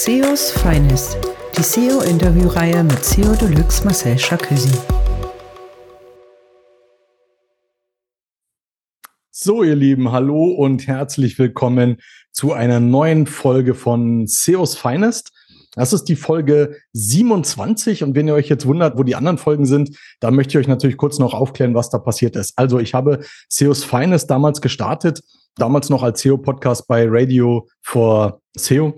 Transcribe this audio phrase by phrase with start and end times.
[0.00, 1.18] SEOs Finest,
[1.56, 4.70] die SEO-Interviewreihe mit SEO Deluxe Marcel Charcusi.
[9.32, 11.96] So, ihr Lieben, hallo und herzlich willkommen
[12.30, 15.32] zu einer neuen Folge von SEOs Finest.
[15.74, 19.66] Das ist die Folge 27 und wenn ihr euch jetzt wundert, wo die anderen Folgen
[19.66, 22.52] sind, da möchte ich euch natürlich kurz noch aufklären, was da passiert ist.
[22.54, 25.22] Also ich habe SEOs Finest damals gestartet,
[25.56, 28.94] damals noch als SEO-Podcast bei Radio for SEO.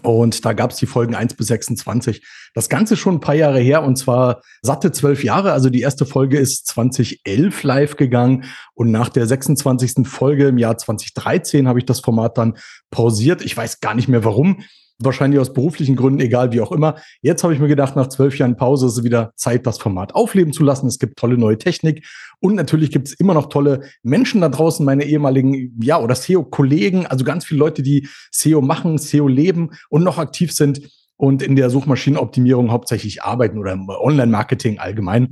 [0.00, 2.26] Und da gab es die Folgen 1 bis 26.
[2.54, 5.52] Das Ganze schon ein paar Jahre her und zwar satte zwölf Jahre.
[5.52, 8.44] Also die erste Folge ist 2011 live gegangen
[8.74, 10.06] und nach der 26.
[10.08, 12.56] Folge im Jahr 2013 habe ich das Format dann
[12.90, 13.42] pausiert.
[13.42, 14.62] Ich weiß gar nicht mehr warum
[15.04, 16.96] wahrscheinlich aus beruflichen Gründen, egal wie auch immer.
[17.20, 20.14] Jetzt habe ich mir gedacht, nach zwölf Jahren Pause ist es wieder Zeit, das Format
[20.14, 20.86] aufleben zu lassen.
[20.86, 22.06] Es gibt tolle neue Technik
[22.40, 27.06] und natürlich gibt es immer noch tolle Menschen da draußen, meine ehemaligen, ja, oder SEO-Kollegen,
[27.06, 31.56] also ganz viele Leute, die SEO machen, SEO leben und noch aktiv sind und in
[31.56, 35.28] der Suchmaschinenoptimierung hauptsächlich arbeiten oder im Online-Marketing allgemein.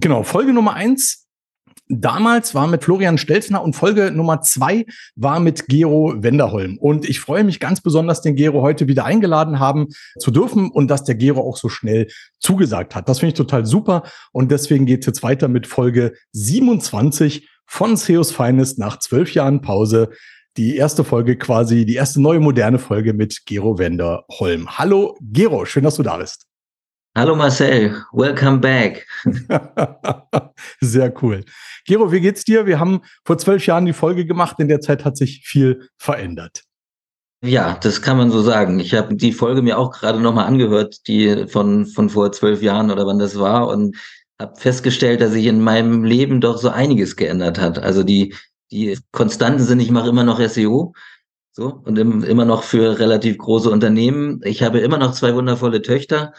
[0.00, 1.28] Genau, Folge Nummer eins
[1.90, 6.78] damals war mit Florian Stelzner und Folge Nummer zwei war mit Gero Wenderholm.
[6.78, 9.88] Und ich freue mich ganz besonders, den Gero heute wieder eingeladen haben
[10.18, 13.08] zu dürfen und dass der Gero auch so schnell zugesagt hat.
[13.08, 14.04] Das finde ich total super.
[14.32, 19.60] Und deswegen geht es jetzt weiter mit Folge 27 von Seos Finest nach zwölf Jahren
[19.60, 20.10] Pause.
[20.56, 24.78] Die erste Folge quasi, die erste neue moderne Folge mit Gero Wenderholm.
[24.78, 26.49] Hallo Gero, schön, dass du da bist.
[27.20, 29.06] Hallo Marcel, welcome back.
[30.80, 31.44] Sehr cool.
[31.84, 32.64] Gero, wie geht's dir?
[32.64, 34.56] Wir haben vor zwölf Jahren die Folge gemacht.
[34.58, 36.62] In der Zeit hat sich viel verändert.
[37.44, 38.80] Ja, das kann man so sagen.
[38.80, 42.90] Ich habe die Folge mir auch gerade nochmal angehört, die von, von vor zwölf Jahren
[42.90, 43.98] oder wann das war und
[44.40, 47.78] habe festgestellt, dass sich in meinem Leben doch so einiges geändert hat.
[47.78, 48.34] Also die,
[48.72, 50.94] die Konstanten sind, ich mache immer noch SEO.
[51.52, 54.40] So, und im, immer noch für relativ große Unternehmen.
[54.44, 56.32] Ich habe immer noch zwei wundervolle Töchter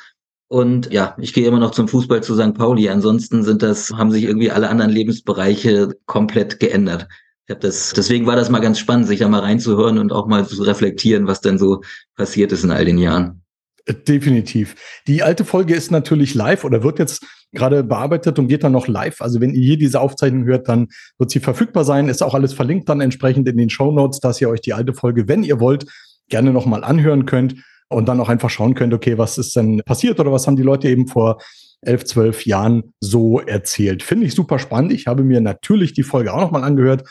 [0.51, 2.53] und ja, ich gehe immer noch zum Fußball zu St.
[2.53, 2.89] Pauli.
[2.89, 7.07] Ansonsten sind das, haben sich irgendwie alle anderen Lebensbereiche komplett geändert.
[7.45, 10.27] Ich habe das, deswegen war das mal ganz spannend, sich da mal reinzuhören und auch
[10.27, 11.79] mal zu reflektieren, was denn so
[12.17, 13.43] passiert ist in all den Jahren.
[13.85, 14.75] Äh, definitiv.
[15.07, 18.89] Die alte Folge ist natürlich live oder wird jetzt gerade bearbeitet und geht dann noch
[18.89, 19.21] live.
[19.21, 22.09] Also wenn ihr hier diese Aufzeichnung hört, dann wird sie verfügbar sein.
[22.09, 24.93] Ist auch alles verlinkt dann entsprechend in den Show Notes, dass ihr euch die alte
[24.93, 25.85] Folge, wenn ihr wollt,
[26.27, 27.55] gerne nochmal anhören könnt
[27.91, 30.63] und dann auch einfach schauen könnt, okay, was ist denn passiert oder was haben die
[30.63, 31.39] Leute eben vor
[31.81, 34.03] elf, zwölf Jahren so erzählt.
[34.03, 34.93] Finde ich super spannend.
[34.93, 37.09] Ich habe mir natürlich die Folge auch nochmal angehört.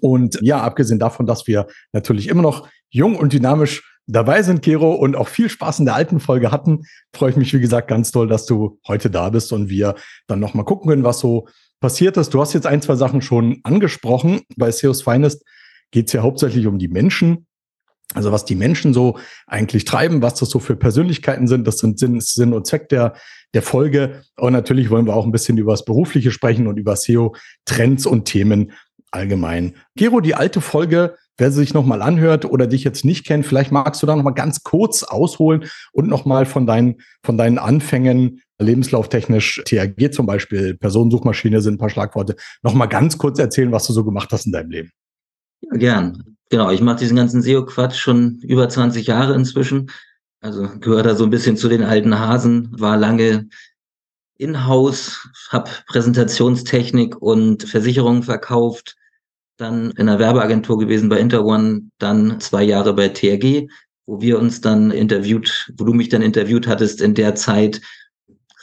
[0.00, 4.94] Und ja, abgesehen davon, dass wir natürlich immer noch jung und dynamisch dabei sind, Kero,
[4.94, 6.82] und auch viel Spaß in der alten Folge hatten,
[7.14, 9.94] freue ich mich, wie gesagt, ganz toll, dass du heute da bist und wir
[10.26, 11.48] dann nochmal gucken können, was so
[11.80, 12.32] passiert ist.
[12.32, 14.42] Du hast jetzt ein, zwei Sachen schon angesprochen.
[14.56, 15.44] Bei SEOs Finest
[15.90, 17.46] geht es ja hauptsächlich um die Menschen,
[18.12, 21.98] also was die Menschen so eigentlich treiben, was das so für Persönlichkeiten sind, das sind
[21.98, 23.14] Sinn, Sinn und Zweck der,
[23.54, 24.22] der Folge.
[24.36, 28.26] Und natürlich wollen wir auch ein bisschen über das Berufliche sprechen und über SEO-Trends und
[28.26, 28.72] Themen
[29.10, 29.76] allgemein.
[29.96, 33.72] Gero, die alte Folge, wer sie sich nochmal anhört oder dich jetzt nicht kennt, vielleicht
[33.72, 39.62] magst du da nochmal ganz kurz ausholen und nochmal von deinen, von deinen Anfängen, lebenslauftechnisch,
[39.64, 44.04] TAG zum Beispiel, Personensuchmaschine sind ein paar Schlagworte, nochmal ganz kurz erzählen, was du so
[44.04, 44.90] gemacht hast in deinem Leben.
[45.62, 46.33] Ja, gern.
[46.50, 49.90] Genau, ich mache diesen ganzen SEO-Quatsch schon über 20 Jahre inzwischen.
[50.40, 53.48] Also gehört da so ein bisschen zu den alten Hasen, war lange
[54.36, 58.96] in-house, habe Präsentationstechnik und Versicherungen verkauft,
[59.56, 63.68] dann in einer Werbeagentur gewesen bei Interone, dann zwei Jahre bei TRG,
[64.06, 67.80] wo wir uns dann interviewt, wo du mich dann interviewt hattest in der Zeit.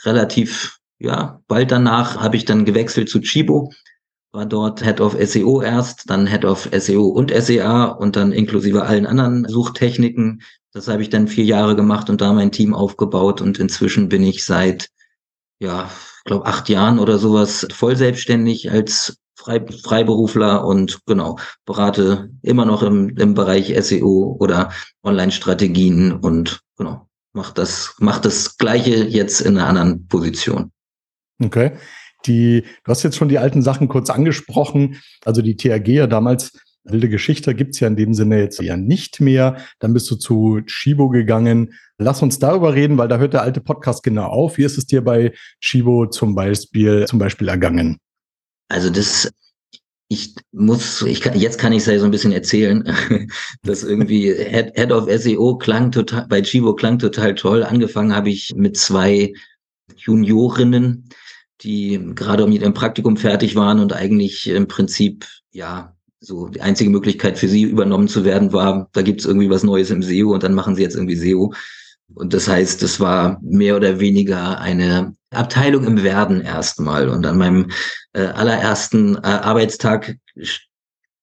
[0.03, 3.71] Relativ, ja, bald danach habe ich dann gewechselt zu Chibo,
[4.31, 8.83] war dort Head of SEO erst, dann Head of SEO und SEA und dann inklusive
[8.83, 10.41] allen anderen Suchtechniken.
[10.71, 14.23] Das habe ich dann vier Jahre gemacht und da mein Team aufgebaut und inzwischen bin
[14.23, 14.89] ich seit,
[15.59, 15.89] ja,
[16.23, 22.83] glaube acht Jahren oder sowas voll selbstständig als Frei, Freiberufler und genau, berate immer noch
[22.83, 24.71] im, im Bereich SEO oder
[25.03, 30.71] Online-Strategien und genau, macht das, macht das Gleiche jetzt in einer anderen Position.
[31.43, 31.71] Okay.
[32.25, 35.01] Die, du hast jetzt schon die alten Sachen kurz angesprochen.
[35.25, 36.53] Also die TAG ja damals,
[36.83, 39.57] wilde Geschichte gibt's ja in dem Sinne jetzt ja nicht mehr.
[39.79, 41.73] Dann bist du zu Shibo gegangen.
[41.97, 44.57] Lass uns darüber reden, weil da hört der alte Podcast genau auf.
[44.57, 47.97] Wie ist es dir bei Shibo zum Beispiel, zum Beispiel ergangen?
[48.69, 49.29] Also das,
[50.11, 52.83] ich muss, ich kann, jetzt kann ich es ja so ein bisschen erzählen,
[53.63, 57.63] dass irgendwie Head, Head of SEO klang total, bei Chibo klang total toll.
[57.63, 59.33] Angefangen habe ich mit zwei
[59.95, 61.07] Juniorinnen,
[61.63, 66.89] die gerade mit ihrem Praktikum fertig waren und eigentlich im Prinzip, ja, so die einzige
[66.89, 70.33] Möglichkeit für sie übernommen zu werden war, da gibt es irgendwie was Neues im SEO
[70.33, 71.53] und dann machen sie jetzt irgendwie SEO.
[72.13, 77.09] Und das heißt, es war mehr oder weniger eine Abteilung im Werden erstmal.
[77.09, 77.71] Und an meinem
[78.13, 80.15] äh, allerersten äh, Arbeitstag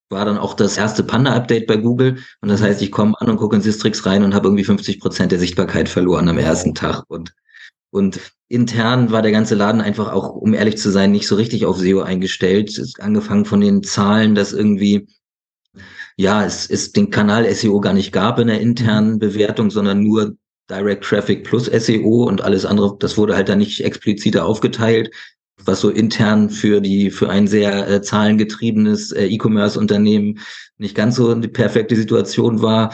[0.08, 2.18] war dann auch das erste Panda-Update bei Google.
[2.40, 5.00] Und das heißt, ich komme an und gucke in Sistrix rein und habe irgendwie 50
[5.00, 7.04] Prozent der Sichtbarkeit verloren am ersten Tag.
[7.08, 7.34] Und,
[7.90, 11.66] und intern war der ganze Laden einfach auch, um ehrlich zu sein, nicht so richtig
[11.66, 12.80] auf SEO eingestellt.
[12.98, 15.06] Angefangen von den Zahlen, dass irgendwie
[16.18, 19.18] ja, es ist den Kanal SEO gar nicht gab in der internen mhm.
[19.20, 20.36] Bewertung, sondern nur
[20.68, 25.10] Direct Traffic plus SEO und alles andere, das wurde halt dann nicht expliziter aufgeteilt,
[25.64, 30.40] was so intern für die, für ein sehr äh, zahlengetriebenes äh, E-Commerce-Unternehmen
[30.76, 32.92] nicht ganz so eine perfekte Situation war.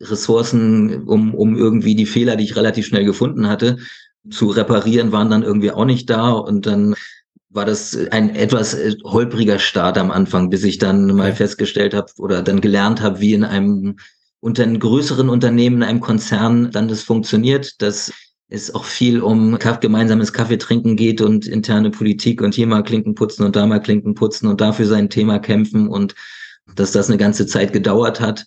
[0.00, 3.78] Ressourcen, um, um irgendwie die Fehler, die ich relativ schnell gefunden hatte,
[4.30, 6.94] zu reparieren, waren dann irgendwie auch nicht da und dann
[7.50, 12.10] war das ein etwas äh, holpriger Start am Anfang, bis ich dann mal festgestellt habe
[12.18, 13.96] oder dann gelernt habe, wie in einem
[14.40, 18.12] unter einem größeren Unternehmen, in einem Konzern dann das funktioniert, dass
[18.48, 23.14] es auch viel um gemeinsames Kaffee trinken geht und interne Politik und hier mal Klinken
[23.14, 26.14] putzen und da mal Klinken putzen und dafür sein Thema kämpfen und
[26.74, 28.46] dass das eine ganze Zeit gedauert hat,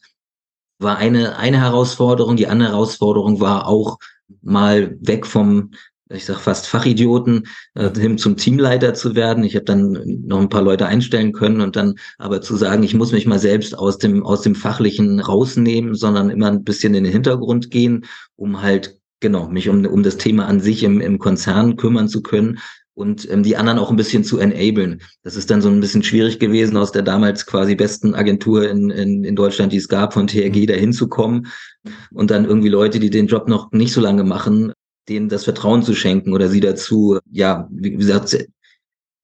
[0.80, 2.36] war eine, eine Herausforderung.
[2.36, 3.98] Die andere Herausforderung war auch
[4.42, 5.72] mal weg vom
[6.10, 9.44] ich sag fast Fachidioten, äh, hin zum Teamleiter zu werden.
[9.44, 12.94] Ich habe dann noch ein paar Leute einstellen können und dann aber zu sagen, ich
[12.94, 17.06] muss mich mal selbst aus dem aus dem fachlichen rausnehmen, sondern immer ein bisschen in
[17.06, 18.06] den Hintergrund gehen,
[18.36, 22.22] um halt genau mich um um das Thema an sich im im Konzern kümmern zu
[22.22, 22.60] können
[22.96, 25.02] und ähm, die anderen auch ein bisschen zu enablen.
[25.22, 28.90] Das ist dann so ein bisschen schwierig gewesen, aus der damals quasi besten Agentur in,
[28.90, 30.68] in, in Deutschland, die es gab, von TRG mhm.
[30.68, 31.48] dahin zu kommen
[32.12, 34.74] und dann irgendwie Leute, die den Job noch nicht so lange machen,
[35.08, 38.48] denen das Vertrauen zu schenken oder sie dazu, ja, wie gesagt,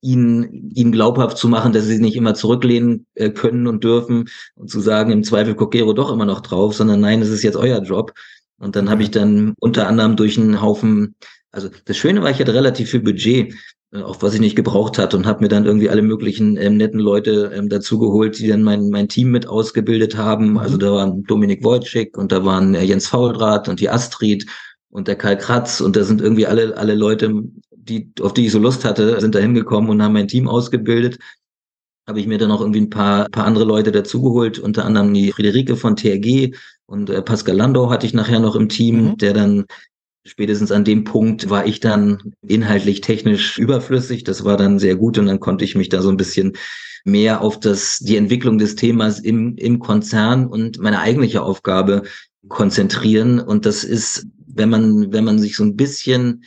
[0.02, 4.68] ihnen, ihnen glaubhaft zu machen, dass sie nicht immer zurücklehnen äh, können und dürfen und
[4.68, 7.80] zu sagen, im Zweifel Coquero doch immer noch drauf, sondern nein, es ist jetzt euer
[7.82, 8.12] Job.
[8.58, 11.14] Und dann habe ich dann unter anderem durch einen Haufen,
[11.52, 13.54] also das Schöne war, ich hatte relativ viel Budget,
[13.92, 16.78] äh, auf was ich nicht gebraucht hatte und habe mir dann irgendwie alle möglichen ähm,
[16.78, 20.52] netten Leute ähm, dazugeholt, die dann mein, mein Team mit ausgebildet haben.
[20.52, 20.58] Mhm.
[20.58, 24.46] Also da waren Dominik Wojcik und da waren äh, Jens Fauldraht und die Astrid
[24.90, 28.52] und der Karl Kratz und da sind irgendwie alle, alle Leute, die, auf die ich
[28.52, 31.18] so Lust hatte, sind da hingekommen und haben mein Team ausgebildet.
[32.06, 35.32] Habe ich mir dann auch irgendwie ein paar, paar andere Leute dazugeholt, unter anderem die
[35.32, 36.54] Friederike von TRG
[36.86, 39.16] und äh, Pascal Landau hatte ich nachher noch im Team, mhm.
[39.18, 39.66] der dann
[40.24, 44.24] spätestens an dem Punkt war ich dann inhaltlich technisch überflüssig.
[44.24, 46.52] Das war dann sehr gut und dann konnte ich mich da so ein bisschen
[47.04, 52.04] mehr auf das, die Entwicklung des Themas im, im Konzern und meine eigentliche Aufgabe
[52.48, 53.40] konzentrieren.
[53.40, 56.44] Und das ist wenn man, wenn man sich so ein bisschen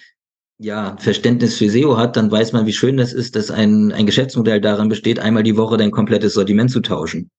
[0.58, 4.06] ja, Verständnis für SEO hat, dann weiß man, wie schön das ist, dass ein, ein
[4.06, 7.30] Geschäftsmodell darin besteht, einmal die Woche dein komplettes Sortiment zu tauschen.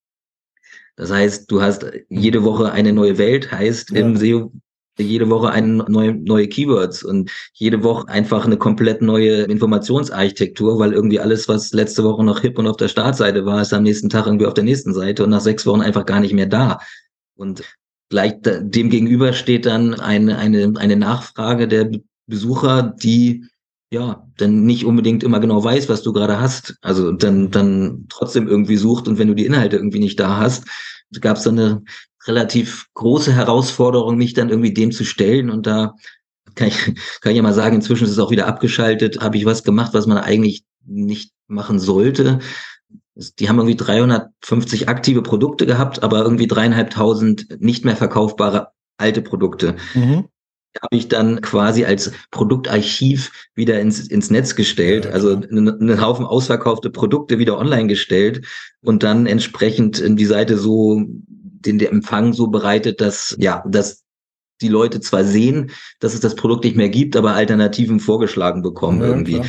[0.97, 4.00] Das heißt, du hast jede Woche eine neue Welt, heißt ja.
[4.00, 4.53] im SEO
[4.98, 10.93] jede Woche eine neue, neue Keywords und jede Woche einfach eine komplett neue Informationsarchitektur, weil
[10.93, 14.08] irgendwie alles, was letzte Woche noch hip und auf der Startseite war, ist am nächsten
[14.08, 16.78] Tag irgendwie auf der nächsten Seite und nach sechs Wochen einfach gar nicht mehr da.
[17.37, 17.62] Und
[18.08, 21.90] Gleich dem gegenüber steht dann eine, eine, eine Nachfrage der
[22.28, 23.46] Besucher, die
[23.90, 26.76] ja dann nicht unbedingt immer genau weiß, was du gerade hast.
[26.82, 30.66] Also dann, dann trotzdem irgendwie sucht und wenn du die Inhalte irgendwie nicht da hast,
[31.20, 31.82] gab es dann eine
[32.26, 35.50] relativ große Herausforderung, mich dann irgendwie dem zu stellen.
[35.50, 35.95] Und da
[36.54, 36.76] kann ich,
[37.21, 39.95] kann ich ja mal sagen, inzwischen ist es auch wieder abgeschaltet, habe ich was gemacht,
[39.95, 42.40] was man eigentlich nicht machen sollte
[43.38, 48.68] die haben irgendwie 350 aktive Produkte gehabt, aber irgendwie dreieinhalbtausend nicht mehr verkaufbare
[48.99, 49.76] alte Produkte.
[49.95, 50.28] Mhm.
[50.83, 56.26] Habe ich dann quasi als Produktarchiv wieder ins, ins Netz gestellt, also einen, einen Haufen
[56.26, 58.47] ausverkaufte Produkte wieder online gestellt
[58.83, 61.02] und dann entsprechend die Seite so,
[61.66, 64.04] den der Empfang so bereitet, dass, ja, dass
[64.62, 65.70] die Leute zwar sehen,
[66.00, 69.35] dass es das Produkt nicht mehr gibt, aber Alternativen vorgeschlagen bekommen ja, irgendwie.
[69.35, 69.46] Klar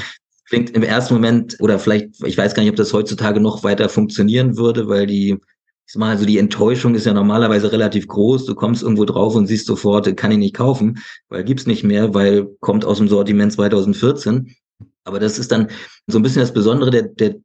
[0.48, 3.90] klingt im ersten Moment, oder vielleicht, ich weiß gar nicht, ob das heutzutage noch weiter
[3.90, 8.46] funktionieren würde, weil die, ich sag mal, also die Enttäuschung ist ja normalerweise relativ groß.
[8.46, 12.14] Du kommst irgendwo drauf und siehst sofort, kann ich nicht kaufen, weil gibt's nicht mehr,
[12.14, 14.56] weil kommt aus dem Sortiment 2014.
[15.04, 15.70] Aber das ist dann
[16.08, 17.36] so ein bisschen das Besondere der, der,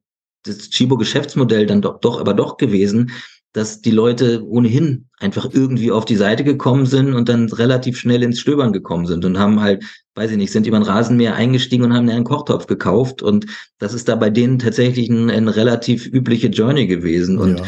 [0.46, 3.12] des Chibo-Geschäftsmodell dann doch, doch, aber doch gewesen,
[3.52, 8.22] dass die Leute ohnehin einfach irgendwie auf die Seite gekommen sind und dann relativ schnell
[8.22, 11.84] ins Stöbern gekommen sind und haben halt, weiß ich nicht, sind über ein Rasenmäher eingestiegen
[11.84, 13.22] und haben einen Kochtopf gekauft.
[13.22, 13.46] Und
[13.78, 17.38] das ist da bei denen tatsächlich ein, ein relativ übliche Journey gewesen.
[17.38, 17.66] Und ja.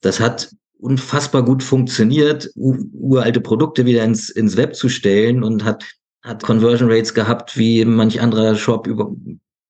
[0.00, 5.84] das hat unfassbar gut funktioniert, uralte Produkte wieder ins, ins Web zu stellen und hat,
[6.22, 9.12] hat Conversion Rates gehabt wie manch anderer Shop über,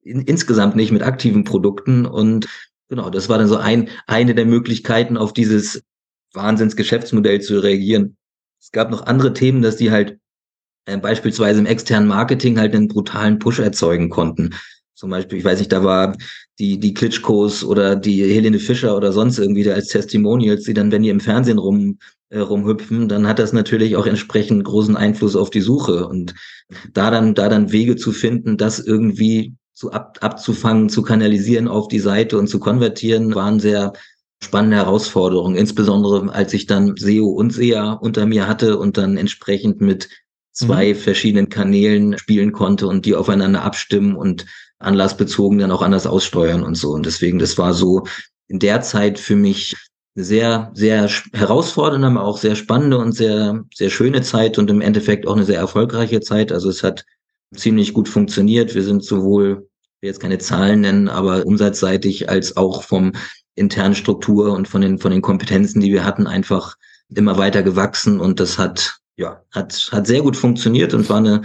[0.02, 2.05] in, insgesamt nicht mit aktiven Produkten.
[2.05, 2.47] Und
[2.88, 5.83] genau, das war dann so ein, eine der Möglichkeiten, auf dieses
[6.35, 8.16] Wahnsinnsgeschäftsmodell zu reagieren.
[8.61, 10.18] Es gab noch andere Themen, dass die halt
[10.87, 14.54] äh, beispielsweise im externen Marketing halt einen brutalen Push erzeugen konnten.
[14.95, 16.16] Zum Beispiel, ich weiß nicht, da war
[16.59, 21.02] die, die Klitschkos oder die Helene Fischer oder sonst irgendwie als Testimonials, die dann, wenn
[21.02, 21.99] die im Fernsehen rum,
[22.30, 26.09] äh, rumhüpfen, dann hat das natürlich auch entsprechend großen Einfluss auf die Suche.
[26.09, 26.35] Und
[26.92, 31.87] da dann, da dann Wege zu finden, das irgendwie zu ab, abzufangen, zu kanalisieren auf
[31.87, 33.92] die Seite und zu konvertieren, waren sehr
[34.42, 35.54] spannende Herausforderungen.
[35.54, 40.08] Insbesondere als ich dann SEO und SEA unter mir hatte und dann entsprechend mit
[40.50, 40.97] zwei mhm.
[40.97, 44.47] verschiedenen Kanälen spielen konnte und die aufeinander abstimmen und
[44.80, 46.90] anlassbezogen dann auch anders aussteuern und so.
[46.90, 48.02] Und deswegen, das war so
[48.49, 49.76] in der Zeit für mich
[50.16, 55.28] sehr, sehr herausfordernde, aber auch sehr spannende und sehr, sehr schöne Zeit und im Endeffekt
[55.28, 56.50] auch eine sehr erfolgreiche Zeit.
[56.50, 57.04] Also es hat
[57.54, 58.75] ziemlich gut funktioniert.
[58.75, 59.67] Wir sind sowohl,
[60.00, 63.12] will jetzt keine Zahlen nennen, aber umsatzseitig als auch vom
[63.55, 66.76] internen Struktur und von den, von den Kompetenzen, die wir hatten, einfach
[67.14, 71.43] immer weiter gewachsen und das hat, ja, hat, hat sehr gut funktioniert und war eine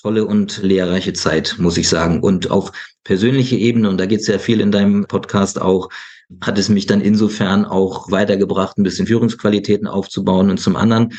[0.00, 2.20] tolle und lehrreiche Zeit, muss ich sagen.
[2.20, 2.70] Und auf
[3.02, 5.88] persönliche Ebene, und da geht es ja viel in deinem Podcast auch,
[6.42, 10.50] hat es mich dann insofern auch weitergebracht, ein bisschen Führungsqualitäten aufzubauen.
[10.50, 11.14] Und zum anderen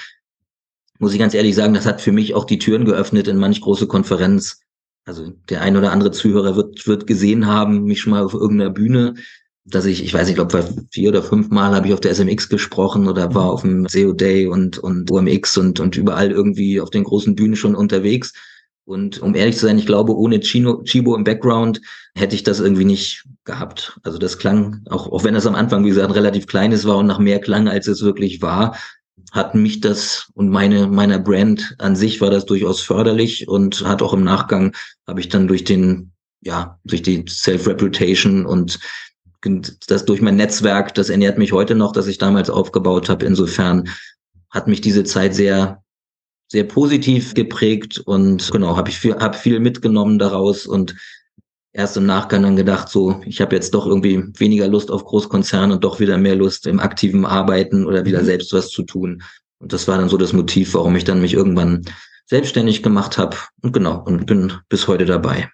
[0.99, 3.59] muss ich ganz ehrlich sagen, das hat für mich auch die Türen geöffnet in manch
[3.59, 4.61] große Konferenz.
[5.09, 8.69] Also der ein oder andere Zuhörer wird, wird gesehen haben, mich schon mal auf irgendeiner
[8.69, 9.15] Bühne,
[9.65, 12.13] dass ich, ich weiß nicht, ich glaube, vier oder fünf Mal habe ich auf der
[12.13, 16.79] SMX gesprochen oder war auf dem SEO Day und, und OMX und, und überall irgendwie
[16.79, 18.33] auf den großen Bühnen schon unterwegs.
[18.85, 21.81] Und um ehrlich zu sein, ich glaube, ohne Chino, Chibo im Background
[22.13, 23.99] hätte ich das irgendwie nicht gehabt.
[24.03, 27.07] Also das klang, auch, auch wenn es am Anfang, wie gesagt, relativ kleines war und
[27.07, 28.77] nach mehr klang, als es wirklich war,
[29.31, 34.01] hat mich das und meine, meiner Brand an sich war das durchaus förderlich und hat
[34.01, 34.75] auch im Nachgang,
[35.07, 38.79] habe ich dann durch den, ja, durch die Self-Reputation und
[39.87, 43.25] das durch mein Netzwerk, das ernährt mich heute noch, das ich damals aufgebaut habe.
[43.25, 43.89] Insofern
[44.49, 45.81] hat mich diese Zeit sehr
[46.51, 50.95] sehr positiv geprägt und genau, habe ich viel, hab viel mitgenommen daraus und
[51.73, 55.73] erst im Nachgang dann gedacht, so, ich habe jetzt doch irgendwie weniger Lust auf Großkonzerne
[55.75, 58.25] und doch wieder mehr Lust im aktiven Arbeiten oder wieder mhm.
[58.25, 59.21] selbst was zu tun.
[59.59, 61.83] Und das war dann so das Motiv, warum ich dann mich irgendwann
[62.25, 63.37] selbstständig gemacht habe.
[63.61, 65.49] Und genau, und bin bis heute dabei.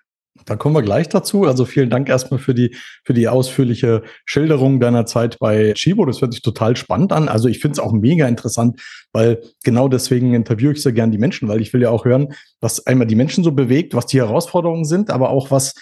[0.45, 1.45] Da kommen wir gleich dazu.
[1.45, 6.05] Also vielen Dank erstmal für die, für die ausführliche Schilderung deiner Zeit bei Chibo.
[6.05, 7.29] Das hört sich total spannend an.
[7.29, 8.79] Also ich finde es auch mega interessant,
[9.11, 12.33] weil genau deswegen interviewe ich so gern die Menschen, weil ich will ja auch hören,
[12.59, 15.73] was einmal die Menschen so bewegt, was die Herausforderungen sind, aber auch was,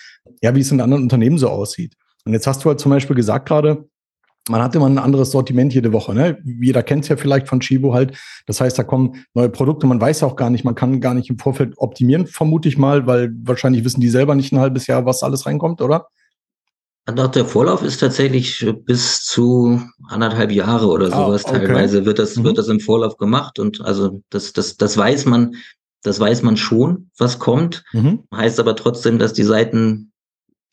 [0.41, 1.95] ja, wie es in anderen Unternehmen so aussieht.
[2.25, 3.87] Und jetzt hast du halt zum Beispiel gesagt gerade,
[4.49, 6.13] man hat immer ein anderes Sortiment jede Woche.
[6.13, 6.37] Ne?
[6.43, 8.17] Jeder kennt es ja vielleicht von Chibo halt.
[8.45, 9.87] Das heißt, da kommen neue Produkte.
[9.87, 13.07] Man weiß auch gar nicht, man kann gar nicht im Vorfeld optimieren, vermute ich mal,
[13.07, 16.07] weil wahrscheinlich wissen die selber nicht ein halbes Jahr, was alles reinkommt, oder?
[17.05, 21.45] Doch, der Vorlauf ist tatsächlich bis zu anderthalb Jahre oder ah, sowas.
[21.45, 21.67] Ah, okay.
[21.67, 22.45] Teilweise wird das, mhm.
[22.45, 25.55] wird das im Vorlauf gemacht und also das, das, das weiß man,
[26.01, 27.83] das weiß man schon, was kommt.
[27.91, 28.23] Mhm.
[28.33, 30.12] Heißt aber trotzdem, dass die Seiten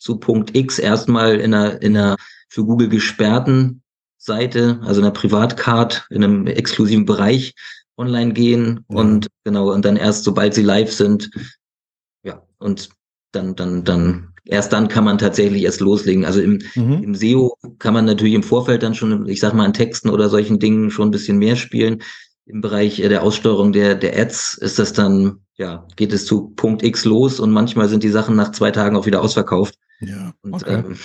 [0.00, 2.16] zu Punkt X erstmal in einer, in einer
[2.49, 3.83] für Google gesperrten
[4.19, 7.54] Seite, also einer Privatcard in einem exklusiven Bereich
[7.97, 8.97] online gehen ja.
[8.97, 11.30] und genau, und dann erst sobald sie live sind,
[12.23, 12.90] ja, und
[13.33, 16.25] dann, dann, dann, erst dann kann man tatsächlich erst loslegen.
[16.25, 17.02] Also im, mhm.
[17.02, 20.28] im SEO kann man natürlich im Vorfeld dann schon, ich sag mal, an Texten oder
[20.28, 22.02] solchen Dingen schon ein bisschen mehr spielen.
[22.47, 26.83] Im Bereich der Aussteuerung der, der Ads ist das dann, ja, geht es zu Punkt
[26.83, 29.76] X los und manchmal sind die Sachen nach zwei Tagen auch wieder ausverkauft.
[30.00, 30.33] Ja.
[30.42, 30.83] Und okay.
[30.87, 30.97] ähm,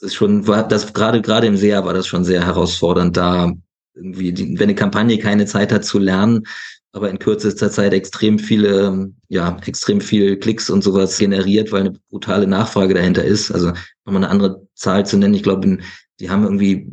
[0.00, 3.52] ist schon, war das gerade, gerade im SEA war das schon sehr herausfordernd, da
[3.94, 6.44] irgendwie, die, wenn eine Kampagne keine Zeit hat zu lernen,
[6.92, 11.98] aber in kürzester Zeit extrem viele, ja, extrem viel Klicks und sowas generiert, weil eine
[12.10, 13.50] brutale Nachfrage dahinter ist.
[13.50, 13.72] Also
[14.04, 15.78] nochmal eine andere Zahl zu nennen, ich glaube,
[16.20, 16.90] die haben irgendwie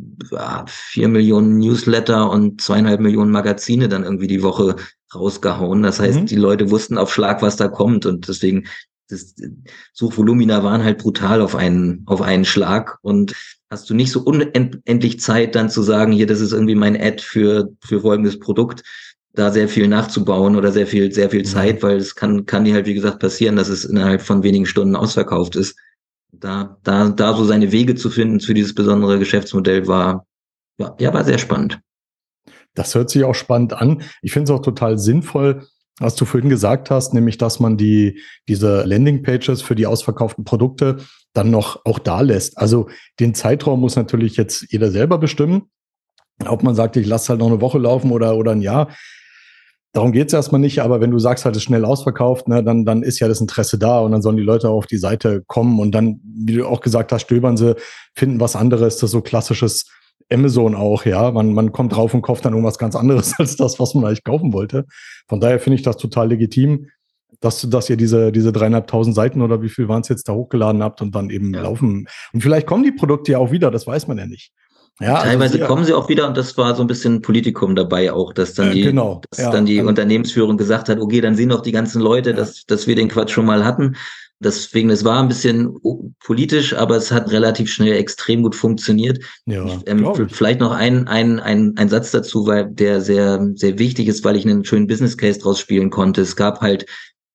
[0.66, 4.76] vier Millionen Newsletter und zweieinhalb Millionen Magazine dann irgendwie die Woche
[5.14, 5.82] rausgehauen.
[5.82, 6.26] Das heißt, mhm.
[6.26, 8.66] die Leute wussten auf Schlag, was da kommt und deswegen
[9.08, 9.34] das
[9.92, 13.34] Suchvolumina waren halt brutal auf einen, auf einen Schlag und
[13.70, 17.22] hast du nicht so unendlich Zeit dann zu sagen, hier, das ist irgendwie mein Ad
[17.22, 18.82] für, für folgendes Produkt,
[19.32, 22.74] da sehr viel nachzubauen oder sehr viel, sehr viel Zeit, weil es kann, kann dir
[22.74, 25.76] halt, wie gesagt, passieren, dass es innerhalb von wenigen Stunden ausverkauft ist.
[26.32, 30.26] Da, da, da so seine Wege zu finden für dieses besondere Geschäftsmodell war,
[30.78, 31.80] ja, ja, war sehr spannend.
[32.74, 34.02] Das hört sich auch spannend an.
[34.22, 35.66] Ich finde es auch total sinnvoll,
[35.98, 40.98] was du vorhin gesagt hast, nämlich, dass man die, diese Landingpages für die ausverkauften Produkte
[41.32, 42.58] dann noch auch da lässt.
[42.58, 42.88] Also
[43.18, 45.70] den Zeitraum muss natürlich jetzt jeder selber bestimmen.
[46.46, 48.88] Ob man sagt, ich lasse halt noch eine Woche laufen oder, oder ein Jahr.
[49.94, 53.02] darum geht's erstmal nicht, aber wenn du sagst, halt, es schnell ausverkauft, ne, dann, dann
[53.02, 55.92] ist ja das Interesse da und dann sollen die Leute auf die Seite kommen und
[55.92, 57.74] dann, wie du auch gesagt hast, stöbern sie,
[58.14, 59.86] finden was anderes, das so klassisches
[60.32, 61.30] Amazon auch, ja.
[61.30, 64.24] Man, man kommt drauf und kauft dann irgendwas ganz anderes als das, was man eigentlich
[64.24, 64.86] kaufen wollte.
[65.28, 66.88] Von daher finde ich das total legitim,
[67.40, 70.82] dass, dass ihr diese, diese dreieinhalbtausend Seiten oder wie viel waren es jetzt da hochgeladen
[70.82, 71.62] habt und dann eben ja.
[71.62, 72.06] laufen.
[72.32, 74.52] Und vielleicht kommen die Produkte ja auch wieder, das weiß man ja nicht.
[75.00, 77.76] Ja, also Teilweise also, kommen sie auch wieder und das war so ein bisschen Politikum
[77.76, 81.20] dabei auch, dass dann die, genau, dass ja, dann die also, Unternehmensführung gesagt hat, okay,
[81.20, 83.96] dann sehen doch die ganzen Leute, dass, dass wir den Quatsch schon mal hatten.
[84.38, 85.76] Deswegen, es war ein bisschen
[86.20, 89.18] politisch, aber es hat relativ schnell extrem gut funktioniert.
[89.46, 94.08] Ja, ähm, vielleicht noch ein, ein, ein, ein Satz dazu, weil der sehr, sehr wichtig
[94.08, 96.20] ist, weil ich einen schönen Business Case draus spielen konnte.
[96.20, 96.86] Es gab halt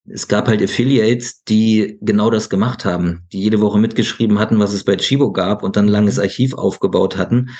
[0.05, 4.74] es gab halt Affiliates, die genau das gemacht haben, die jede Woche mitgeschrieben hatten, was
[4.74, 7.51] es bei Chibo gab und dann ein langes Archiv aufgebaut hatten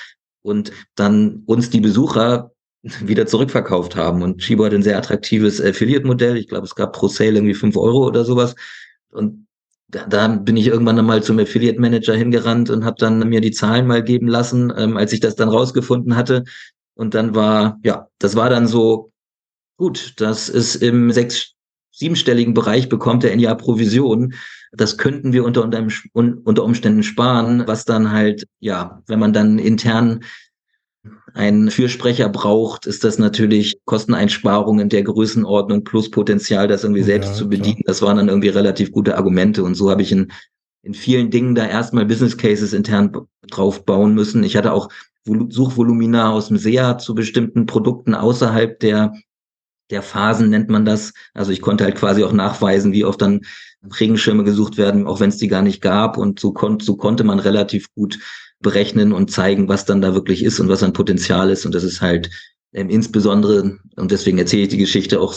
[0.42, 2.50] und dann uns die Besucher
[2.82, 4.22] wieder zurückverkauft haben.
[4.22, 6.36] Und Chibo hat ein sehr attraktives Affiliate-Modell.
[6.36, 8.56] Ich glaube, es gab pro Sale irgendwie fünf Euro oder sowas.
[9.12, 9.46] Und
[9.88, 13.50] da, da bin ich irgendwann einmal zum Affiliate Manager hingerannt und habe dann mir die
[13.50, 16.44] Zahlen mal geben lassen, ähm, als ich das dann rausgefunden hatte.
[16.94, 19.12] Und dann war, ja, das war dann so,
[19.76, 21.54] gut, das ist im sechs
[21.90, 24.34] siebenstelligen Bereich bekommt er in Jahr Provision.
[24.72, 25.68] Das könnten wir unter,
[26.14, 30.20] unter Umständen sparen, was dann halt, ja, wenn man dann intern
[31.34, 37.30] einen Fürsprecher braucht, ist das natürlich Kosteneinsparungen in der Größenordnung plus Potenzial, das irgendwie selbst
[37.30, 37.76] ja, zu bedienen.
[37.76, 37.86] Klar.
[37.86, 39.64] Das waren dann irgendwie relativ gute Argumente.
[39.64, 40.30] Und so habe ich in,
[40.82, 43.12] in vielen Dingen da erstmal Business Cases intern
[43.48, 44.44] drauf bauen müssen.
[44.44, 44.88] Ich hatte auch
[45.24, 49.12] Suchvolumina aus dem SEA zu bestimmten Produkten außerhalb der
[49.92, 51.12] der Phasen nennt man das.
[51.34, 53.42] Also ich konnte halt quasi auch nachweisen, wie oft dann
[54.00, 56.16] Regenschirme gesucht werden, auch wenn es die gar nicht gab.
[56.16, 58.18] Und so, kon so konnte man relativ gut
[58.62, 61.66] berechnen und zeigen, was dann da wirklich ist und was an Potenzial ist.
[61.66, 62.30] Und das ist halt
[62.72, 65.34] ähm, insbesondere, und deswegen erzähle ich die Geschichte auch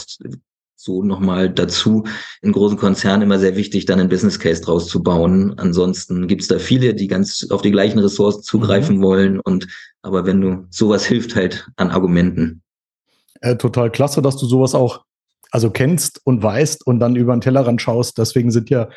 [0.76, 2.04] so nochmal dazu,
[2.42, 5.56] in großen Konzernen immer sehr wichtig, dann einen Business Case draus zu bauen.
[5.58, 9.02] Ansonsten gibt's da viele, die ganz auf die gleichen Ressourcen zugreifen mhm.
[9.02, 9.40] wollen.
[9.40, 9.68] Und
[10.02, 12.62] aber wenn du sowas hilft halt an Argumenten.
[13.42, 15.05] Äh, total klasse, dass du sowas auch
[15.56, 18.18] also kennst und weißt und dann über den Tellerrand schaust.
[18.18, 18.90] Deswegen sind ja,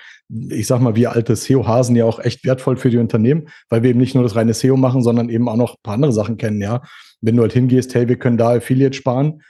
[0.51, 3.91] ich sag mal, wir alte SEO-Hasen ja auch echt wertvoll für die Unternehmen, weil wir
[3.91, 6.37] eben nicht nur das reine SEO machen, sondern eben auch noch ein paar andere Sachen
[6.37, 6.83] kennen, ja.
[7.21, 9.41] Wenn du halt hingehst, hey, wir können da Affiliate sparen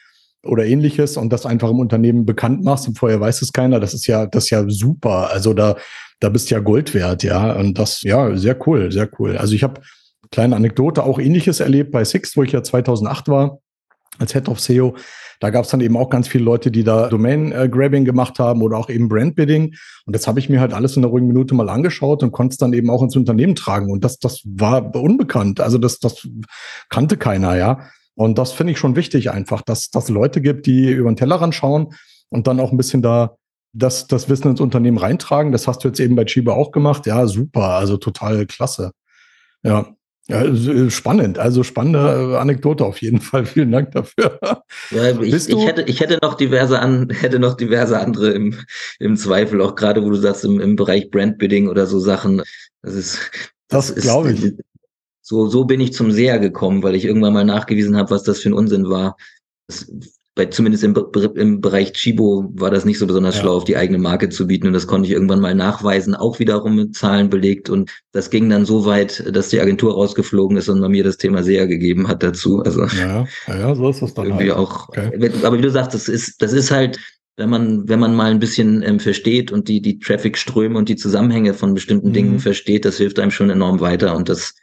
[0.44, 3.94] oder ähnliches und das einfach im Unternehmen bekannt machst und vorher weiß es keiner, das
[3.94, 5.30] ist ja, das ist ja super.
[5.32, 5.76] Also da,
[6.20, 7.52] da bist ja Gold wert, ja.
[7.52, 9.38] Und das, ja, sehr cool, sehr cool.
[9.38, 9.80] Also ich habe
[10.30, 13.60] kleine Anekdote, auch ähnliches erlebt bei Six, wo ich ja 2008 war
[14.18, 14.94] als Head of SEO.
[15.40, 18.76] Da gab es dann eben auch ganz viele Leute, die da Domain-Grabbing gemacht haben oder
[18.76, 19.74] auch eben Brand-Bidding.
[20.04, 22.54] Und das habe ich mir halt alles in einer ruhigen Minute mal angeschaut und konnte
[22.54, 23.90] es dann eben auch ins Unternehmen tragen.
[23.90, 25.60] Und das, das war unbekannt.
[25.60, 26.26] Also das, das
[26.88, 27.88] kannte keiner, ja.
[28.14, 31.54] Und das finde ich schon wichtig einfach, dass dass Leute gibt, die über den Tellerrand
[31.54, 31.94] schauen
[32.30, 33.36] und dann auch ein bisschen da
[33.72, 35.52] das, das Wissen ins Unternehmen reintragen.
[35.52, 37.06] Das hast du jetzt eben bei Chiba auch gemacht.
[37.06, 37.76] Ja, super.
[37.76, 38.92] Also total klasse.
[39.62, 39.94] Ja.
[40.30, 43.46] Ja, äh, spannend, also spannende äh, Anekdote auf jeden Fall.
[43.46, 44.38] Vielen Dank dafür.
[44.90, 48.54] Ja, ich, ich, hätte, ich hätte noch diverse an, hätte noch diverse andere im,
[48.98, 52.42] im Zweifel, auch gerade wo du sagst, im, im Bereich Brandbidding oder so Sachen.
[52.82, 53.30] Das ist,
[53.68, 54.52] das, das glaube ich.
[55.22, 58.40] So, so bin ich zum Seher gekommen, weil ich irgendwann mal nachgewiesen habe, was das
[58.40, 59.16] für ein Unsinn war.
[59.66, 59.90] Das
[60.38, 60.94] bei zumindest im,
[61.34, 63.40] im Bereich Chibo war das nicht so besonders ja.
[63.40, 64.68] schlau, auf die eigene Marke zu bieten.
[64.68, 67.68] Und das konnte ich irgendwann mal nachweisen, auch wiederum mit Zahlen belegt.
[67.68, 71.16] Und das ging dann so weit, dass die Agentur rausgeflogen ist und man mir das
[71.16, 72.62] Thema sehr gegeben hat dazu.
[72.62, 74.60] Also ja, ja, so ist das dann irgendwie halt.
[74.60, 74.88] auch.
[74.90, 75.32] Okay.
[75.42, 77.00] Aber wie du sagst, das ist, das ist halt,
[77.36, 80.96] wenn man, wenn man mal ein bisschen ähm, versteht und die, die Traffic-Ströme und die
[80.96, 82.12] Zusammenhänge von bestimmten mhm.
[82.12, 84.14] Dingen versteht, das hilft einem schon enorm weiter.
[84.14, 84.54] Und das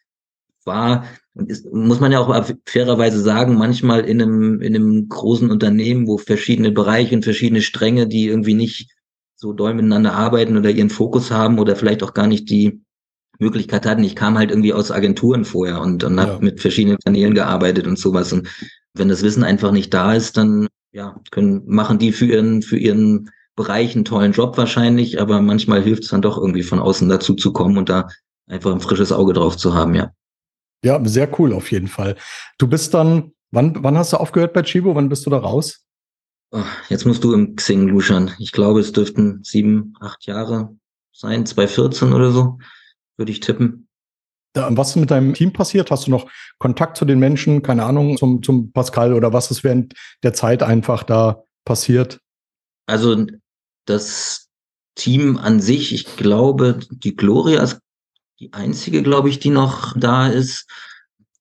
[0.64, 1.04] war
[1.48, 6.18] ist, muss man ja auch fairerweise sagen, manchmal in einem, in einem großen Unternehmen, wo
[6.18, 8.92] verschiedene Bereiche und verschiedene Stränge, die irgendwie nicht
[9.36, 12.82] so doll miteinander arbeiten oder ihren Fokus haben oder vielleicht auch gar nicht die
[13.38, 14.04] Möglichkeit hatten.
[14.04, 16.26] Ich kam halt irgendwie aus Agenturen vorher und, und ja.
[16.26, 18.32] habe mit verschiedenen Kanälen gearbeitet und sowas.
[18.32, 18.48] Und
[18.94, 22.78] wenn das Wissen einfach nicht da ist, dann ja, können, machen die für ihren, für
[22.78, 27.10] ihren Bereich einen tollen Job wahrscheinlich, aber manchmal hilft es dann doch irgendwie von außen
[27.10, 28.08] dazu zu kommen und da
[28.48, 30.12] einfach ein frisches Auge drauf zu haben, ja.
[30.84, 32.16] Ja, sehr cool auf jeden Fall.
[32.58, 34.96] Du bist dann, wann, wann hast du aufgehört bei Chibo?
[34.96, 35.86] Wann bist du da raus?
[36.90, 38.32] Jetzt musst du im Xing luschern.
[38.40, 40.76] Ich glaube, es dürften sieben, acht Jahre
[41.12, 42.60] sein, 2014 oder so,
[43.18, 43.88] würde ich tippen.
[44.56, 45.92] Ja, was ist mit deinem Team passiert?
[45.92, 49.64] Hast du noch Kontakt zu den Menschen, keine Ahnung, zum, zum Pascal oder was ist
[49.64, 52.20] während der Zeit einfach da passiert?
[52.86, 53.26] Also
[53.86, 54.48] das
[54.96, 57.80] Team an sich, ich glaube, die Gloria ist
[58.40, 60.68] die einzige, glaube ich, die noch da ist.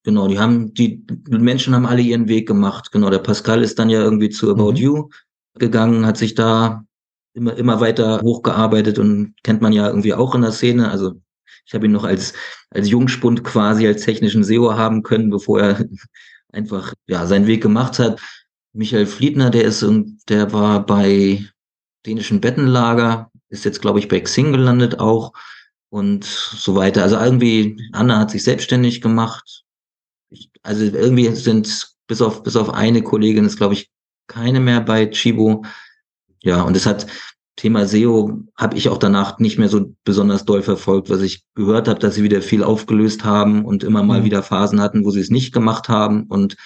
[0.02, 2.92] genau, die haben, die Menschen haben alle ihren Weg gemacht.
[2.92, 4.76] Genau, der Pascal ist dann ja irgendwie zu About mhm.
[4.76, 5.08] You
[5.58, 6.84] gegangen, hat sich da
[7.34, 10.90] immer, immer weiter hochgearbeitet und kennt man ja irgendwie auch in der Szene.
[10.90, 11.14] Also
[11.66, 12.34] ich habe ihn noch als,
[12.70, 15.84] als Jungspund quasi als technischen SEO haben können, bevor er
[16.52, 18.20] einfach ja seinen Weg gemacht hat.
[18.72, 19.84] Michael Fliedner, der ist
[20.28, 21.44] der war bei
[22.06, 25.32] dänischen Bettenlager, ist jetzt, glaube ich, bei Xing gelandet auch
[25.94, 27.04] und so weiter.
[27.04, 29.62] Also irgendwie, Anna hat sich selbstständig gemacht.
[30.28, 33.92] Ich, also irgendwie sind bis auf, bis auf eine Kollegin ist, glaube ich,
[34.26, 35.64] keine mehr bei Chibo.
[36.42, 37.06] Ja, und es hat
[37.54, 41.86] Thema SEO habe ich auch danach nicht mehr so besonders doll verfolgt, was ich gehört
[41.86, 44.24] habe, dass sie wieder viel aufgelöst haben und immer mal mhm.
[44.24, 46.24] wieder Phasen hatten, wo sie es nicht gemacht haben.
[46.24, 46.56] Und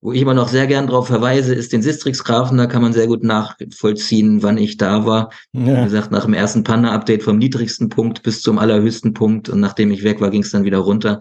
[0.00, 3.06] wo ich immer noch sehr gern darauf verweise, ist den Sistrix-Graphen, da kann man sehr
[3.06, 5.30] gut nachvollziehen, wann ich da war.
[5.52, 5.80] Ja.
[5.80, 9.90] Wie gesagt, nach dem ersten Panda-Update vom niedrigsten Punkt bis zum allerhöchsten Punkt und nachdem
[9.90, 11.20] ich weg war, ging es dann wieder runter.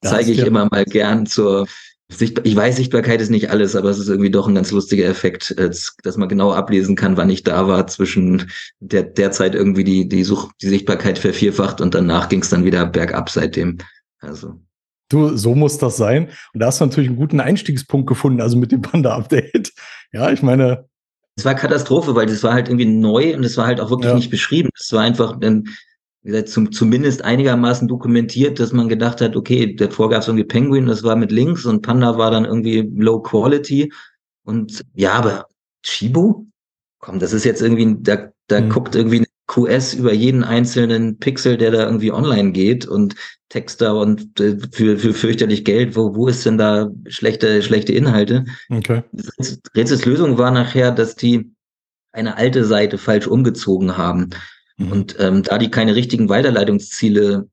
[0.00, 1.66] Das Zeige ich immer mal gern zur
[2.12, 5.06] Sichtbar ich weiß, Sichtbarkeit ist nicht alles, aber es ist irgendwie doch ein ganz lustiger
[5.06, 9.84] Effekt, dass man genau ablesen kann, wann ich da war, zwischen der, der Zeit irgendwie
[9.84, 13.78] die, die, Such, die Sichtbarkeit vervierfacht und danach ging es dann wieder bergab seitdem.
[14.20, 14.60] Also.
[15.08, 16.30] Du, so muss das sein.
[16.52, 19.72] Und da hast du natürlich einen guten Einstiegspunkt gefunden, also mit dem Panda-Update.
[20.12, 20.86] Ja, ich meine.
[21.36, 24.10] Es war Katastrophe, weil das war halt irgendwie neu und es war halt auch wirklich
[24.10, 24.16] ja.
[24.16, 24.70] nicht beschrieben.
[24.78, 25.64] Es war einfach ein,
[26.22, 30.44] wie gesagt, zum, zumindest einigermaßen dokumentiert, dass man gedacht hat, okay, davor gab es irgendwie
[30.44, 33.92] Penguin, das war mit Links und Panda war dann irgendwie Low Quality.
[34.44, 35.46] Und ja, aber
[35.82, 36.46] Chibo?
[37.00, 38.70] Komm, das ist jetzt irgendwie, da, da mhm.
[38.70, 43.14] guckt irgendwie eine QS über jeden einzelnen Pixel, der da irgendwie online geht und
[43.48, 45.96] Texter und äh, für, für fürchterlich Geld.
[45.96, 48.46] Wo, wo ist denn da schlechte, schlechte Inhalte?
[48.70, 49.02] Okay.
[49.76, 51.52] Rätsels Lösung war nachher, dass die
[52.12, 54.30] eine alte Seite falsch umgezogen haben.
[54.76, 54.92] Mhm.
[54.92, 57.48] Und ähm, da die keine richtigen Weiterleitungsziele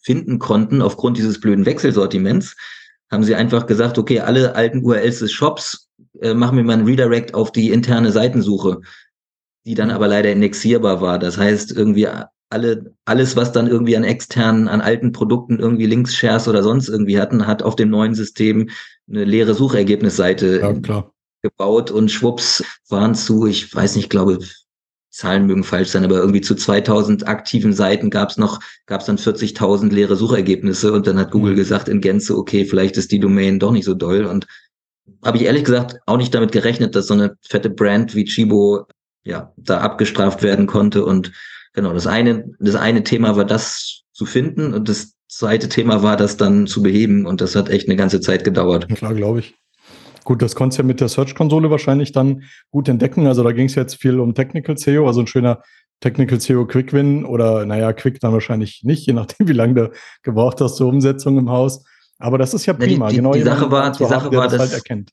[0.00, 2.54] finden konnten aufgrund dieses blöden Wechselsortiments,
[3.10, 5.88] haben sie einfach gesagt, okay, alle alten URLs des Shops
[6.20, 8.80] äh, machen wir mal einen Redirect auf die interne Seitensuche,
[9.66, 11.18] die dann aber leider indexierbar war.
[11.18, 12.08] Das heißt, irgendwie
[12.50, 17.18] alle, alles, was dann irgendwie an externen, an alten Produkten irgendwie Links-Shares oder sonst irgendwie
[17.18, 18.70] hatten, hat auf dem neuen System
[19.10, 21.04] eine leere Suchergebnisseite ja,
[21.42, 24.38] gebaut und schwupps waren zu, ich weiß nicht, glaube
[25.10, 29.06] Zahlen mögen falsch sein, aber irgendwie zu 2000 aktiven Seiten gab es noch, gab es
[29.06, 31.56] dann 40.000 leere Suchergebnisse und dann hat Google mhm.
[31.56, 34.46] gesagt in Gänze, okay, vielleicht ist die Domain doch nicht so doll und
[35.24, 38.86] habe ich ehrlich gesagt auch nicht damit gerechnet, dass so eine fette Brand wie Chibo
[39.26, 41.32] ja da abgestraft werden konnte und
[41.72, 46.16] genau das eine das eine Thema war das zu finden und das zweite Thema war
[46.16, 48.88] das dann zu beheben und das hat echt eine ganze Zeit gedauert.
[48.88, 49.54] Klar, glaube ich.
[50.24, 53.26] Gut, das konntest du ja mit der Search-Konsole wahrscheinlich dann gut entdecken.
[53.26, 55.62] Also da ging es jetzt viel um Technical SEO, also ein schöner
[56.00, 59.90] Technical SEO Quick Win oder naja, Quick dann wahrscheinlich nicht, je nachdem, wie lange du
[60.22, 61.84] gebraucht hast zur Umsetzung im Haus.
[62.18, 63.06] Aber das ist ja prima.
[63.06, 65.10] Ja, die, genau, die Sache war, die Sache war, das, halt erkennt.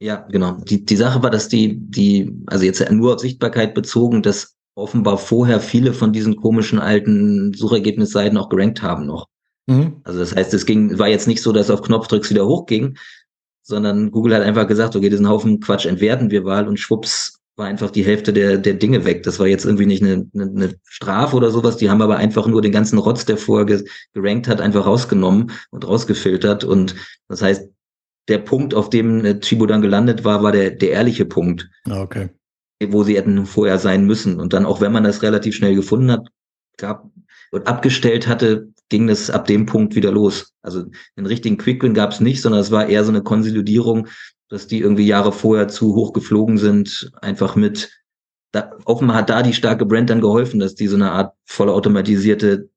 [0.00, 0.52] Ja, genau.
[0.52, 5.18] Die, die Sache war, dass die, die, also jetzt nur auf Sichtbarkeit bezogen, dass offenbar
[5.18, 9.28] vorher viele von diesen komischen alten Suchergebnisseiten auch gerankt haben noch.
[9.66, 10.00] Mhm.
[10.04, 12.96] Also das heißt, es ging, war jetzt nicht so, dass auf Knopfdrücks wieder hochging,
[13.62, 17.66] sondern Google hat einfach gesagt, okay, diesen Haufen Quatsch entwerten wir mal und schwupps war
[17.66, 19.22] einfach die Hälfte der, der Dinge weg.
[19.22, 21.76] Das war jetzt irgendwie nicht eine, eine, eine Strafe oder sowas.
[21.76, 23.82] Die haben aber einfach nur den ganzen Rotz, der vorher
[24.14, 26.64] gerankt hat, einfach rausgenommen und rausgefiltert.
[26.64, 26.94] Und
[27.28, 27.68] das heißt,
[28.30, 31.68] der Punkt, auf dem äh, Chibo dann gelandet war, war der, der ehrliche Punkt.
[31.84, 32.30] Ah, okay.
[32.88, 34.40] Wo sie hätten vorher sein müssen.
[34.40, 36.28] Und dann, auch wenn man das relativ schnell gefunden hat,
[36.78, 37.10] gab
[37.50, 40.54] und abgestellt hatte, ging es ab dem Punkt wieder los.
[40.62, 40.84] Also
[41.16, 44.08] einen richtigen Quickwin gab es nicht, sondern es war eher so eine Konsolidierung,
[44.48, 47.90] dass die irgendwie Jahre vorher zu hoch geflogen sind, einfach mit
[48.52, 52.68] da, offenbar hat da die starke Brand dann geholfen, dass die so eine Art vollautomatisierte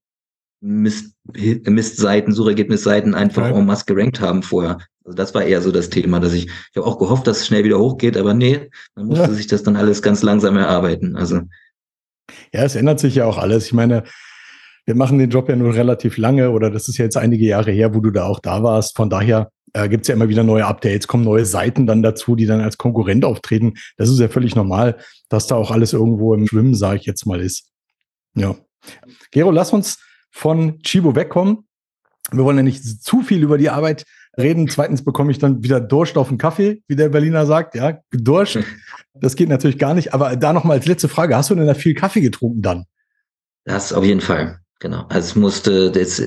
[0.61, 3.59] Mist, Mistseiten, Suchergebnisseiten einfach okay.
[3.59, 4.77] en masse gerankt haben vorher.
[5.05, 7.47] Also das war eher so das Thema, dass ich, ich habe auch gehofft, dass es
[7.47, 9.31] schnell wieder hochgeht, aber nee, man musste ja.
[9.31, 11.15] sich das dann alles ganz langsam erarbeiten.
[11.17, 11.41] Also
[12.53, 13.65] ja, es ändert sich ja auch alles.
[13.65, 14.03] Ich meine,
[14.85, 17.71] wir machen den Job ja nur relativ lange oder das ist ja jetzt einige Jahre
[17.71, 18.95] her, wo du da auch da warst.
[18.95, 22.35] Von daher äh, gibt es ja immer wieder neue Updates, kommen neue Seiten dann dazu,
[22.35, 23.73] die dann als Konkurrent auftreten.
[23.97, 24.97] Das ist ja völlig normal,
[25.29, 27.69] dass da auch alles irgendwo im Schwimmen, sage ich jetzt mal, ist.
[28.35, 28.55] Ja.
[29.31, 29.99] Gero, lass uns
[30.31, 31.67] von Chibo wegkommen.
[32.31, 34.05] Wir wollen ja nicht zu viel über die Arbeit
[34.37, 34.67] reden.
[34.67, 37.75] Zweitens bekomme ich dann wieder Durst auf den Kaffee, wie der Berliner sagt.
[37.75, 38.59] Ja, Durst.
[39.13, 40.13] Das geht natürlich gar nicht.
[40.13, 41.35] Aber da nochmal als letzte Frage.
[41.35, 42.85] Hast du denn da viel Kaffee getrunken dann?
[43.65, 44.59] Das auf jeden Fall.
[44.79, 45.05] Genau.
[45.09, 46.21] Also es musste, das,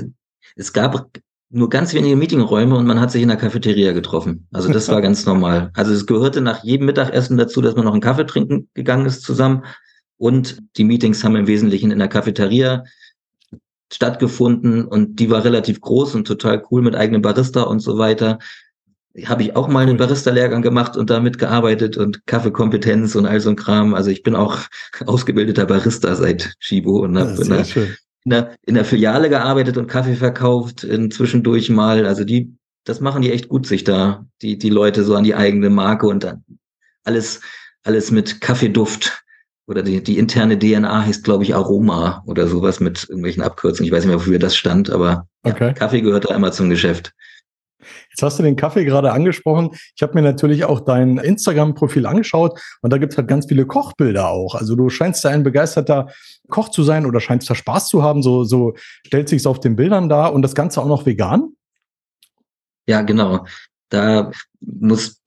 [0.55, 1.11] es gab
[1.51, 4.49] nur ganz wenige Meetingräume und man hat sich in der Cafeteria getroffen.
[4.53, 5.71] Also das war ganz normal.
[5.75, 9.23] Also es gehörte nach jedem Mittagessen dazu, dass man noch einen Kaffee trinken gegangen ist
[9.23, 9.65] zusammen.
[10.19, 12.85] Und die Meetings haben im Wesentlichen in der Cafeteria
[13.93, 18.39] stattgefunden und die war relativ groß und total cool mit eigenem Barista und so weiter.
[19.25, 23.51] Habe ich auch mal einen Barista-Lehrgang gemacht und damit gearbeitet und Kaffeekompetenz und all so
[23.51, 23.95] ein Kram.
[23.95, 24.59] Also ich bin auch
[25.07, 27.53] ausgebildeter Barista seit Chibo und habe in,
[28.25, 32.07] in, der, in der Filiale gearbeitet und Kaffee verkauft, zwischendurch mal.
[32.07, 35.35] Also die, das machen die echt gut, sich da, die, die Leute so an die
[35.35, 36.45] eigene Marke und dann
[37.05, 37.41] alles,
[37.85, 39.25] alles mit Kaffeeduft
[39.67, 43.87] oder die, die interne DNA heißt, glaube ich, Aroma oder sowas mit irgendwelchen Abkürzungen.
[43.87, 45.67] Ich weiß nicht mehr, wofür das stand, aber okay.
[45.67, 47.13] ja, Kaffee gehört da immer zum Geschäft.
[48.11, 49.71] Jetzt hast du den Kaffee gerade angesprochen.
[49.95, 53.67] Ich habe mir natürlich auch dein Instagram-Profil angeschaut und da gibt es halt ganz viele
[53.67, 54.55] Kochbilder auch.
[54.55, 56.09] Also du scheinst da ein begeisterter
[56.49, 58.23] Koch zu sein oder scheinst da Spaß zu haben.
[58.23, 58.75] So, so
[59.07, 61.53] stellt sich auf den Bildern dar und das Ganze auch noch vegan?
[62.87, 63.45] Ja, genau.
[63.89, 65.23] Da muss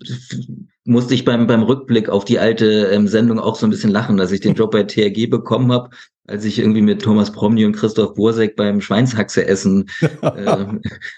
[0.85, 4.17] musste ich beim, beim Rückblick auf die alte ähm, Sendung auch so ein bisschen lachen,
[4.17, 5.89] dass ich den Job bei TRG bekommen habe,
[6.27, 9.89] als ich irgendwie mit Thomas Promny und Christoph Bursek beim Schweinshaxe essen
[10.21, 10.65] äh,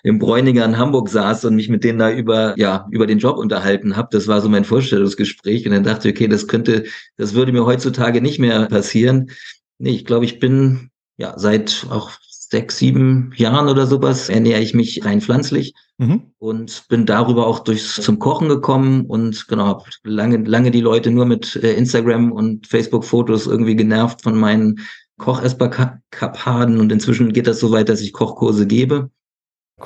[0.04, 3.38] im Bräuniger in Hamburg saß und mich mit denen da über, ja, über den Job
[3.38, 4.10] unterhalten habe.
[4.12, 6.86] Das war so mein Vorstellungsgespräch und dann dachte ich, okay, das könnte,
[7.17, 9.32] das würde mir heutzutage nicht mehr passieren.
[9.78, 12.12] Nee, ich glaube, ich bin ja seit auch
[12.52, 16.34] sechs, sieben Jahren oder sowas ernähre ich mich rein pflanzlich mhm.
[16.38, 21.12] und bin darüber auch durchs zum Kochen gekommen und genau habe lange lange die Leute
[21.12, 24.82] nur mit äh, Instagram und Facebook Fotos irgendwie genervt von meinen
[25.18, 29.10] Kochesskapaden und inzwischen geht das so weit, dass ich Kochkurse gebe.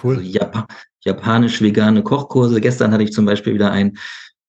[0.04, 0.18] Cool.
[0.18, 0.68] Also Jap
[1.02, 2.60] japanisch-vegane Kochkurse.
[2.62, 3.98] Gestern hatte ich zum Beispiel wieder einen.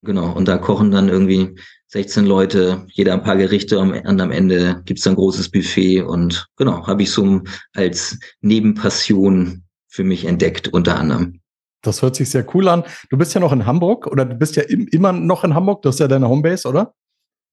[0.02, 1.55] Genau, und da kochen dann irgendwie
[1.88, 6.46] 16 Leute, jeder ein paar Gerichte und am Ende gibt's dann ein großes Buffet und
[6.57, 7.42] genau, habe ich so
[7.75, 11.40] als Nebenpassion für mich entdeckt, unter anderem.
[11.83, 12.83] Das hört sich sehr cool an.
[13.11, 15.83] Du bist ja noch in Hamburg oder du bist ja im, immer noch in Hamburg,
[15.83, 16.92] das ist ja deine Homebase, oder?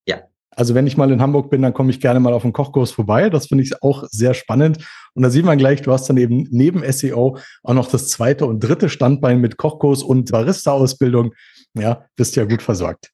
[0.07, 0.23] Ja.
[0.49, 2.91] Also wenn ich mal in Hamburg bin, dann komme ich gerne mal auf einen Kochkurs
[2.91, 3.29] vorbei.
[3.29, 4.79] Das finde ich auch sehr spannend.
[5.13, 8.45] Und da sieht man gleich, du hast dann eben neben SEO auch noch das zweite
[8.47, 11.33] und dritte Standbein mit Kochkurs und Barista-Ausbildung.
[11.75, 13.11] Ja, bist ja gut versorgt.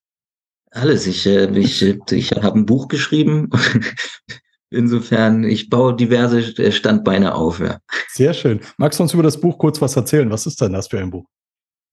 [0.72, 1.08] Alles.
[1.08, 3.50] Ich, äh, ich, ich habe ein Buch geschrieben.
[4.72, 7.80] Insofern, ich baue diverse äh, Standbeine auf, ja.
[8.10, 8.60] Sehr schön.
[8.78, 10.30] Magst du uns über das Buch kurz was erzählen?
[10.30, 11.26] Was ist denn das für ein Buch?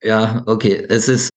[0.03, 0.85] Ja, okay.
[0.89, 1.31] Es ist,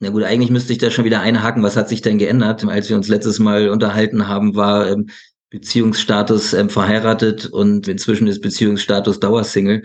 [0.00, 1.64] na gut, eigentlich müsste ich da schon wieder einhaken.
[1.64, 2.64] Was hat sich denn geändert?
[2.64, 5.08] Als wir uns letztes Mal unterhalten haben, war ähm,
[5.50, 9.82] Beziehungsstatus ähm, verheiratet und inzwischen ist Beziehungsstatus Dauersingle.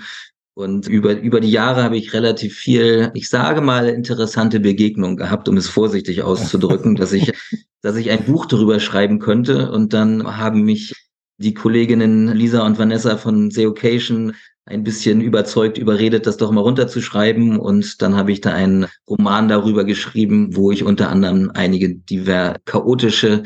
[0.56, 5.50] Und über, über die Jahre habe ich relativ viel, ich sage mal, interessante Begegnungen gehabt,
[5.50, 7.32] um es vorsichtig auszudrücken, dass ich,
[7.82, 9.72] dass ich ein Buch darüber schreiben könnte.
[9.72, 10.94] Und dann haben mich
[11.38, 14.36] die Kolleginnen Lisa und Vanessa von Seocation
[14.66, 17.60] ein bisschen überzeugt, überredet, das doch mal runterzuschreiben.
[17.60, 22.58] Und dann habe ich da einen Roman darüber geschrieben, wo ich unter anderem einige diver
[22.66, 23.44] chaotische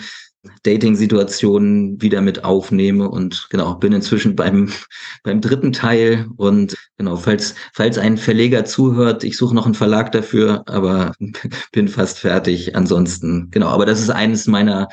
[0.64, 4.72] Dating-Situationen wieder mit aufnehme und genau, bin inzwischen beim,
[5.24, 10.12] beim dritten Teil und genau, falls, falls ein Verleger zuhört, ich suche noch einen Verlag
[10.12, 11.14] dafür, aber
[11.72, 12.76] bin fast fertig.
[12.76, 14.88] Ansonsten, genau, aber das ist eines meiner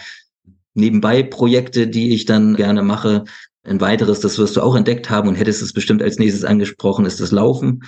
[0.74, 3.24] nebenbei Projekte, die ich dann gerne mache.
[3.62, 7.06] Ein weiteres, das wirst du auch entdeckt haben und hättest es bestimmt als nächstes angesprochen,
[7.06, 7.82] ist das Laufen.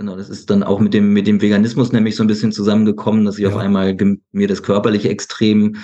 [0.00, 3.26] Genau, das ist dann auch mit dem, mit dem Veganismus nämlich so ein bisschen zusammengekommen,
[3.26, 3.50] dass ich ja.
[3.50, 3.94] auf einmal
[4.32, 5.76] mir das körperlich extrem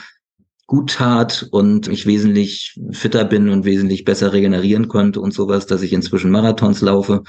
[0.67, 5.83] gut tat und ich wesentlich fitter bin und wesentlich besser regenerieren konnte und sowas, dass
[5.83, 7.23] ich inzwischen Marathons laufe.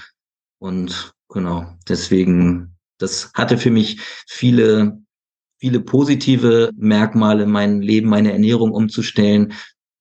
[0.60, 5.00] Und genau, deswegen, das hatte für mich viele,
[5.60, 9.54] viele positive Merkmale, mein Leben, meine Ernährung umzustellen.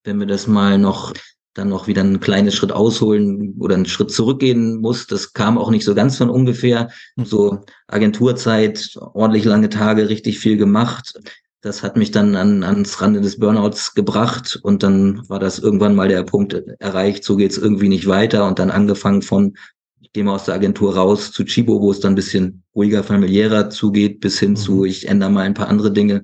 [0.03, 1.13] Wenn wir das mal noch
[1.57, 5.07] dann noch wieder einen kleinen Schritt ausholen oder einen Schritt zurückgehen muss.
[5.07, 6.91] Das kam auch nicht so ganz von ungefähr.
[7.15, 7.25] Hm.
[7.25, 11.19] So Agenturzeit, ordentlich lange Tage, richtig viel gemacht.
[11.67, 15.95] Das hat mich dann an, ans Rande des Burnouts gebracht und dann war das irgendwann
[15.95, 19.57] mal der Punkt erreicht, so geht's irgendwie nicht weiter und dann angefangen von,
[19.99, 23.03] ich gehe mal aus der Agentur raus zu Chibo, wo es dann ein bisschen ruhiger,
[23.03, 24.55] familiärer zugeht, bis hin mhm.
[24.55, 26.23] zu, ich ändere mal ein paar andere Dinge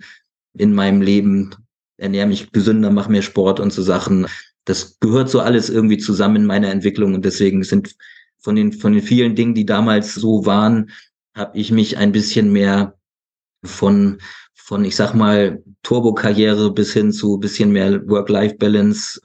[0.54, 1.54] in meinem Leben,
[1.98, 4.28] ernähre mich gesünder, mache mehr Sport und so Sachen.
[4.64, 7.98] Das gehört so alles irgendwie zusammen in meiner Entwicklung und deswegen sind
[8.40, 10.92] von den, von den vielen Dingen, die damals so waren,
[11.36, 12.96] habe ich mich ein bisschen mehr
[13.66, 14.20] von
[14.64, 19.20] von, ich sag mal, Turbo-Karriere bis hin zu bisschen mehr Work-Life-Balance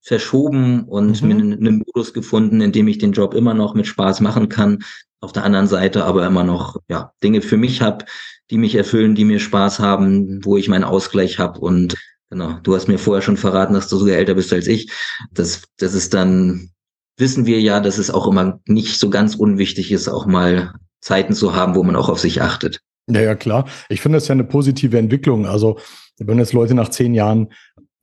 [0.00, 1.28] verschoben und mhm.
[1.28, 4.84] mir einen, Modus gefunden, in dem ich den Job immer noch mit Spaß machen kann.
[5.20, 8.04] Auf der anderen Seite aber immer noch ja Dinge für mich habe,
[8.50, 11.96] die mich erfüllen, die mir Spaß haben, wo ich meinen Ausgleich habe und
[12.30, 12.60] genau.
[12.62, 14.92] Du hast mir vorher schon verraten, dass du sogar älter bist als ich.
[15.32, 16.70] Das das ist dann
[17.16, 21.32] wissen wir ja, dass es auch immer nicht so ganz unwichtig ist, auch mal Zeiten
[21.32, 22.80] zu haben, wo man auch auf sich achtet.
[23.08, 23.66] Ja, ja, klar.
[23.88, 25.46] Ich finde das ja eine positive Entwicklung.
[25.46, 25.78] Also,
[26.18, 27.48] wenn jetzt Leute nach zehn Jahren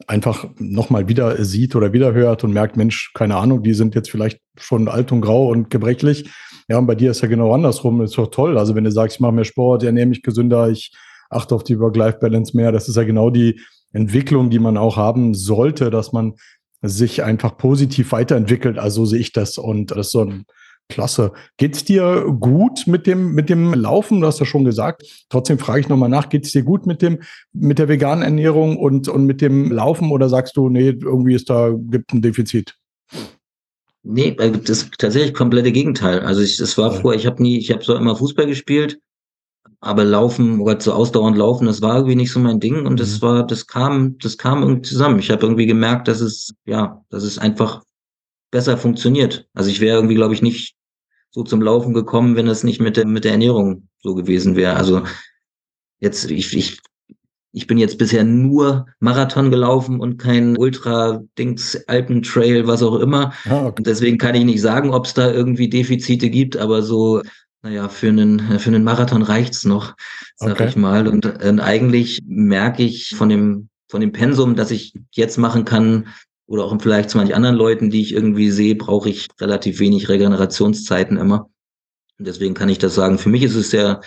[0.08, 4.10] einfach nochmal wieder sieht oder wieder hört und merkt, Mensch, keine Ahnung, die sind jetzt
[4.10, 6.30] vielleicht schon alt und grau und gebrechlich.
[6.68, 8.02] Ja, und bei dir ist ja genau andersrum.
[8.02, 8.58] Ist doch toll.
[8.58, 10.92] Also wenn du sagst, ich mache mehr Sport, ernähre mich gesünder, ich
[11.30, 13.60] achte auf die Work-Life-Balance mehr, das ist ja genau die
[13.92, 16.34] Entwicklung, die man auch haben sollte, dass man
[16.82, 18.78] sich einfach positiv weiterentwickelt.
[18.78, 19.58] Also so sehe ich das.
[19.58, 20.46] Und das ist so ein
[20.89, 21.32] Klasse.
[21.58, 24.22] Geht's dir gut mit dem, mit dem Laufen?
[24.22, 25.26] Du hast ja schon gesagt.
[25.30, 26.30] Trotzdem frage ich nochmal nach.
[26.30, 27.22] Geht's dir gut mit dem,
[27.54, 30.12] mit der veganen Ernährung und, und mit dem Laufen?
[30.12, 32.76] Oder sagst du, nee, irgendwie ist da, gibt ein Defizit?
[34.04, 36.19] Nee, das ist tatsächlich komplette Gegenteil.
[36.19, 39.00] Also ich, das war vorher, ich habe nie, ich habe so immer Fußball gespielt,
[39.80, 43.17] aber Laufen oder so ausdauernd Laufen, das war irgendwie nicht so mein Ding und das
[43.17, 43.26] mhm.
[43.26, 45.19] war, das kam, das kam irgendwie zusammen.
[45.19, 47.82] Ich habe irgendwie gemerkt, dass es, ja, dass es einfach
[48.54, 49.48] besser funktioniert.
[49.56, 50.76] Also ich wäre irgendwie, glaube ich, nicht
[51.32, 54.76] so zum Laufen gekommen, wenn es nicht mit der, mit der Ernährung so gewesen wäre.
[54.76, 55.02] Also
[56.00, 56.80] jetzt, ich, ich,
[57.52, 63.34] ich bin jetzt bisher nur Marathon gelaufen und kein Ultra-Dings, Alpentrail, was auch immer.
[63.46, 63.74] Ah, okay.
[63.80, 67.24] Und deswegen kann ich nicht sagen, ob es da irgendwie Defizite gibt, aber so,
[67.63, 69.96] naja, für einen, für einen Marathon reicht's noch,
[70.36, 70.68] sag okay.
[70.68, 71.08] ich mal.
[71.08, 76.08] Und, und eigentlich merke ich von dem, von dem Pensum, das ich jetzt machen kann,
[76.47, 80.10] oder auch vielleicht zu manchen anderen Leuten, die ich irgendwie sehe, brauche ich relativ wenig
[80.10, 81.49] Regenerationszeiten immer.
[82.19, 83.17] Und deswegen kann ich das sagen.
[83.17, 84.01] Für mich ist es sehr,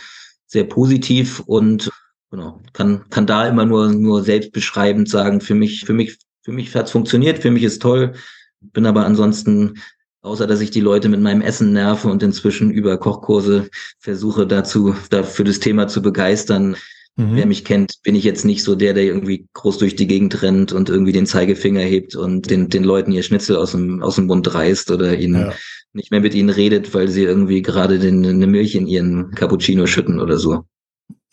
[0.47, 1.91] sehr positiv und
[2.31, 6.75] genau, kann, kann da immer nur, nur selbstbeschreibend sagen, für mich, für mich, für mich
[6.75, 8.15] hat's funktioniert, für mich ist toll.
[8.61, 9.75] Bin aber ansonsten,
[10.23, 13.69] außer dass ich die Leute mit meinem Essen nerve und inzwischen über Kochkurse
[13.99, 16.77] versuche dazu, da für das Thema zu begeistern,
[17.17, 17.35] Mhm.
[17.37, 20.43] Wer mich kennt, bin ich jetzt nicht so der, der irgendwie groß durch die Gegend
[20.43, 24.17] rennt und irgendwie den Zeigefinger hebt und den, den Leuten ihr Schnitzel aus dem, aus
[24.17, 25.53] dem Mund reißt oder ihnen ja.
[25.95, 29.87] nicht mehr mit ihnen redet, weil sie irgendwie gerade den, eine Milch in ihren Cappuccino
[29.87, 30.65] schütten oder so.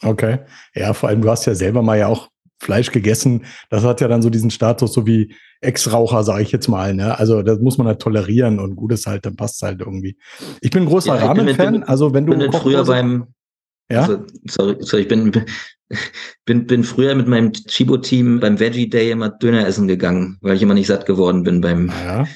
[0.01, 0.39] Okay.
[0.73, 2.29] Ja, vor allem, du hast ja selber mal ja auch
[2.61, 3.43] Fleisch gegessen.
[3.69, 6.93] Das hat ja dann so diesen Status, so wie Ex-Raucher, sage ich jetzt mal.
[6.93, 7.17] Ne?
[7.17, 10.17] Also das muss man halt tolerieren und gut ist halt, dann passt halt irgendwie.
[10.61, 11.83] Ich bin ein großer ja, Ramen-Fan.
[11.83, 13.27] Also wenn du bin früher beim
[13.89, 14.01] ja?
[14.01, 15.31] Also, sorry, sorry, ich bin,
[16.45, 20.61] bin, bin früher mit meinem Chibo-Team beim Veggie Day immer Döner essen gegangen, weil ich
[20.61, 21.89] immer nicht satt geworden bin beim.
[21.89, 22.27] Ja,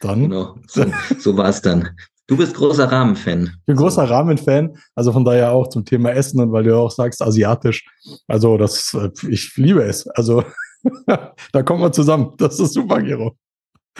[0.00, 0.22] dann.
[0.22, 0.84] Genau, so,
[1.18, 1.90] so war es dann.
[2.26, 3.54] Du bist großer Rahmen-Fan.
[3.58, 6.90] Ich bin großer Rahmen-Fan, also von daher auch zum Thema Essen und weil du auch
[6.92, 7.84] sagst, asiatisch.
[8.28, 10.06] Also das, äh, ich liebe es.
[10.06, 10.44] Also
[11.06, 12.34] da kommen wir zusammen.
[12.38, 13.36] Das ist super, Gero.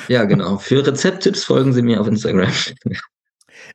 [0.08, 0.58] Ja, genau.
[0.58, 2.52] Für Rezepttipps folgen Sie mir auf Instagram.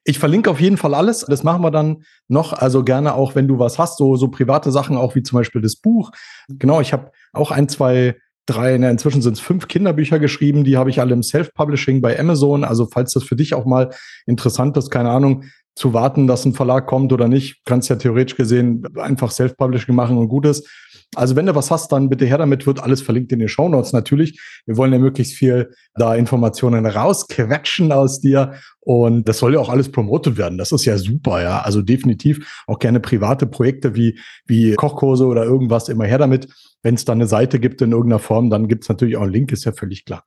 [0.07, 1.25] Ich verlinke auf jeden Fall alles.
[1.27, 2.53] Das machen wir dann noch.
[2.53, 5.61] Also gerne auch, wenn du was hast, so, so private Sachen, auch wie zum Beispiel
[5.61, 6.11] das Buch.
[6.47, 8.15] Genau, ich habe auch ein, zwei,
[8.45, 10.63] drei, ne, inzwischen sind es fünf Kinderbücher geschrieben.
[10.63, 12.63] Die habe ich alle im Self-Publishing bei Amazon.
[12.63, 13.89] Also falls das für dich auch mal
[14.27, 18.37] interessant ist, keine Ahnung, zu warten, dass ein Verlag kommt oder nicht, kannst ja theoretisch
[18.37, 20.69] gesehen einfach Self-Publishing machen und gut ist.
[21.13, 23.69] Also wenn du was hast, dann bitte her damit, wird alles verlinkt in den Show
[23.69, 24.39] Notes natürlich.
[24.65, 29.69] Wir wollen ja möglichst viel da Informationen rausquetschen aus dir und das soll ja auch
[29.69, 30.57] alles promotet werden.
[30.57, 31.61] Das ist ja super, ja.
[31.61, 36.47] Also definitiv auch gerne private Projekte wie, wie Kochkurse oder irgendwas immer her damit.
[36.81, 39.33] Wenn es da eine Seite gibt in irgendeiner Form, dann gibt es natürlich auch einen
[39.33, 40.23] Link, ist ja völlig klar.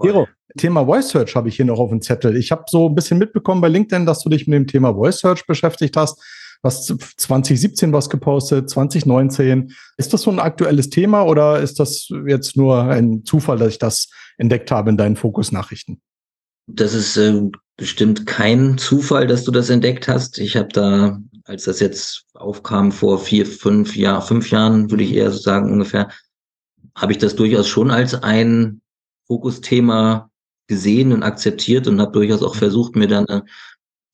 [0.00, 2.36] Hero, Thema Voice Search habe ich hier noch auf dem Zettel.
[2.36, 5.18] Ich habe so ein bisschen mitbekommen bei LinkedIn, dass du dich mit dem Thema Voice
[5.18, 6.22] Search beschäftigt hast
[6.62, 9.74] was 2017 was gepostet, 2019.
[9.96, 13.78] Ist das so ein aktuelles Thema oder ist das jetzt nur ein Zufall, dass ich
[13.78, 16.00] das entdeckt habe in deinen Fokus-Nachrichten?
[16.66, 17.42] Das ist äh,
[17.76, 20.38] bestimmt kein Zufall, dass du das entdeckt hast.
[20.38, 25.14] Ich habe da, als das jetzt aufkam vor vier, fünf Jahren, fünf Jahren, würde ich
[25.14, 26.10] eher sagen ungefähr,
[26.94, 28.82] habe ich das durchaus schon als ein
[29.28, 30.30] Fokusthema
[30.66, 33.44] gesehen und akzeptiert und habe durchaus auch versucht, mir dann eine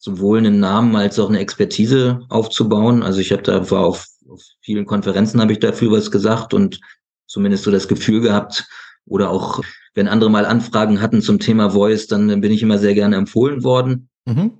[0.04, 3.02] sowohl einen Namen als auch eine Expertise aufzubauen.
[3.02, 6.78] Also ich habe da war auf, auf vielen Konferenzen habe ich dafür was gesagt und
[7.26, 8.68] zumindest so das Gefühl gehabt
[9.06, 9.62] oder auch
[9.94, 13.64] wenn andere mal Anfragen hatten zum Thema Voice, dann bin ich immer sehr gerne empfohlen
[13.64, 14.10] worden.
[14.26, 14.58] Mhm.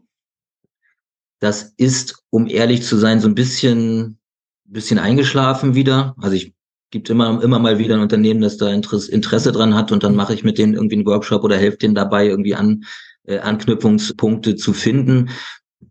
[1.41, 4.19] Das ist, um ehrlich zu sein, so ein bisschen,
[4.65, 6.15] bisschen eingeschlafen wieder.
[6.23, 6.55] Also ich
[6.91, 10.17] gibt immer, immer mal wieder ein Unternehmen, das da Interesse, Interesse dran hat und dann
[10.17, 12.85] mache ich mit denen irgendwie einen Workshop oder helfe denen dabei, irgendwie an,
[13.27, 15.31] äh, Anknüpfungspunkte zu finden,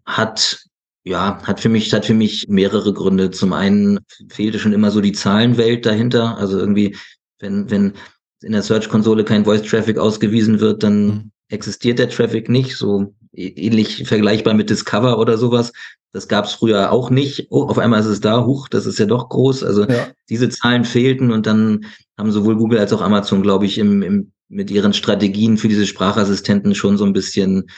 [0.05, 0.63] hat
[1.05, 3.29] ja, hat für mich, hat für mich mehrere Gründe.
[3.31, 6.37] Zum einen fehlte schon immer so die Zahlenwelt dahinter.
[6.37, 6.95] Also irgendwie,
[7.39, 7.93] wenn, wenn
[8.41, 11.31] in der Search-Konsole kein Voice-Traffic ausgewiesen wird, dann mhm.
[11.49, 12.77] existiert der Traffic nicht.
[12.77, 15.73] So ähnlich vergleichbar mit Discover oder sowas.
[16.13, 17.47] Das gab es früher auch nicht.
[17.49, 19.63] Oh, auf einmal ist es da, huch, das ist ja doch groß.
[19.63, 20.09] Also ja.
[20.29, 21.85] diese Zahlen fehlten und dann
[22.17, 25.87] haben sowohl Google als auch Amazon, glaube ich, im, im mit ihren Strategien für diese
[25.87, 27.69] Sprachassistenten schon so ein bisschen,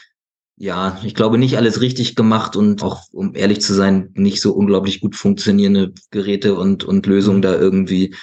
[0.57, 4.53] ja, ich glaube, nicht alles richtig gemacht und auch, um ehrlich zu sein, nicht so
[4.53, 8.15] unglaublich gut funktionierende Geräte und, und Lösungen da irgendwie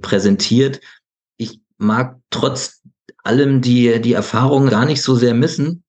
[0.00, 0.80] präsentiert.
[1.36, 2.82] Ich mag trotz
[3.24, 5.82] allem die, die Erfahrung gar nicht so sehr missen,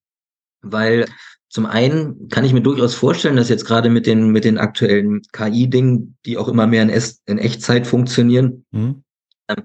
[0.62, 1.06] weil
[1.50, 5.22] zum einen kann ich mir durchaus vorstellen, dass jetzt gerade mit den, mit den aktuellen
[5.34, 9.04] KI-Dingen, die auch immer mehr in, es, in Echtzeit funktionieren, mhm.
[9.48, 9.64] ähm,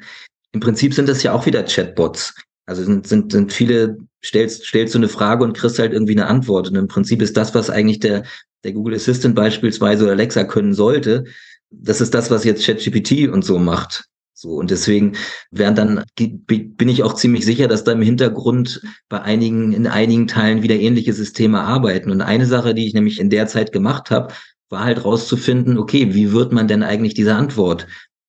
[0.54, 2.32] im Prinzip sind das ja auch wieder Chatbots.
[2.66, 6.28] Also sind, sind, sind viele, stellst, stellst du eine Frage und kriegst halt irgendwie eine
[6.28, 6.68] Antwort.
[6.68, 8.22] Und im Prinzip ist das, was eigentlich der,
[8.62, 11.24] der Google Assistant beispielsweise oder Alexa können sollte,
[11.70, 14.04] das ist das, was jetzt ChatGPT und so macht.
[14.32, 15.16] So, und deswegen
[15.50, 20.28] während dann bin ich auch ziemlich sicher, dass da im Hintergrund bei einigen, in einigen
[20.28, 22.10] Teilen wieder ähnliche Systeme arbeiten.
[22.10, 24.32] Und eine Sache, die ich nämlich in der Zeit gemacht habe,
[24.70, 27.88] war halt rauszufinden, okay, wie wird man denn eigentlich diese Antwort,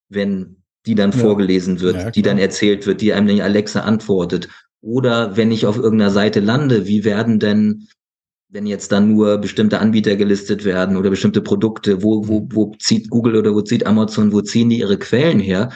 [0.09, 1.17] wenn die dann ja.
[1.17, 4.49] vorgelesen wird, ja, die dann erzählt wird, die einem die Alexa antwortet.
[4.81, 7.88] Oder wenn ich auf irgendeiner Seite lande, wie werden denn
[8.49, 13.09] wenn jetzt dann nur bestimmte Anbieter gelistet werden oder bestimmte Produkte, wo, wo, wo zieht
[13.09, 15.71] Google oder wo zieht Amazon, wo ziehen die ihre Quellen her?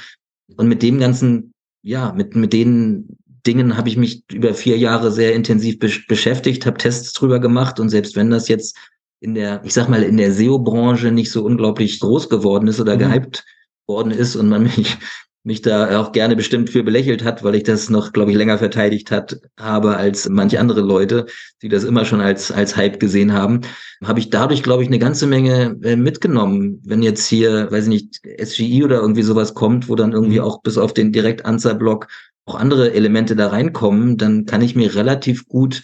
[0.55, 5.11] Und mit dem ganzen, ja, mit, mit den Dingen habe ich mich über vier Jahre
[5.11, 8.77] sehr intensiv be beschäftigt, habe Tests drüber gemacht und selbst wenn das jetzt
[9.19, 12.95] in der, ich sag mal, in der SEO-Branche nicht so unglaublich groß geworden ist oder
[12.95, 12.99] mhm.
[12.99, 13.43] gehypt
[13.89, 14.97] worden ist und man mich
[15.43, 18.57] mich da auch gerne bestimmt für belächelt hat, weil ich das noch, glaube ich, länger
[18.57, 21.27] verteidigt hat, habe als manche andere Leute,
[21.61, 23.61] die das immer schon als, als Hype gesehen haben,
[24.03, 26.81] habe ich dadurch, glaube ich, eine ganze Menge äh, mitgenommen.
[26.85, 30.45] Wenn jetzt hier, weiß ich nicht, SGI oder irgendwie sowas kommt, wo dann irgendwie mhm.
[30.45, 32.07] auch bis auf den Direktanzeigblock
[32.45, 35.83] auch andere Elemente da reinkommen, dann kann ich mir relativ gut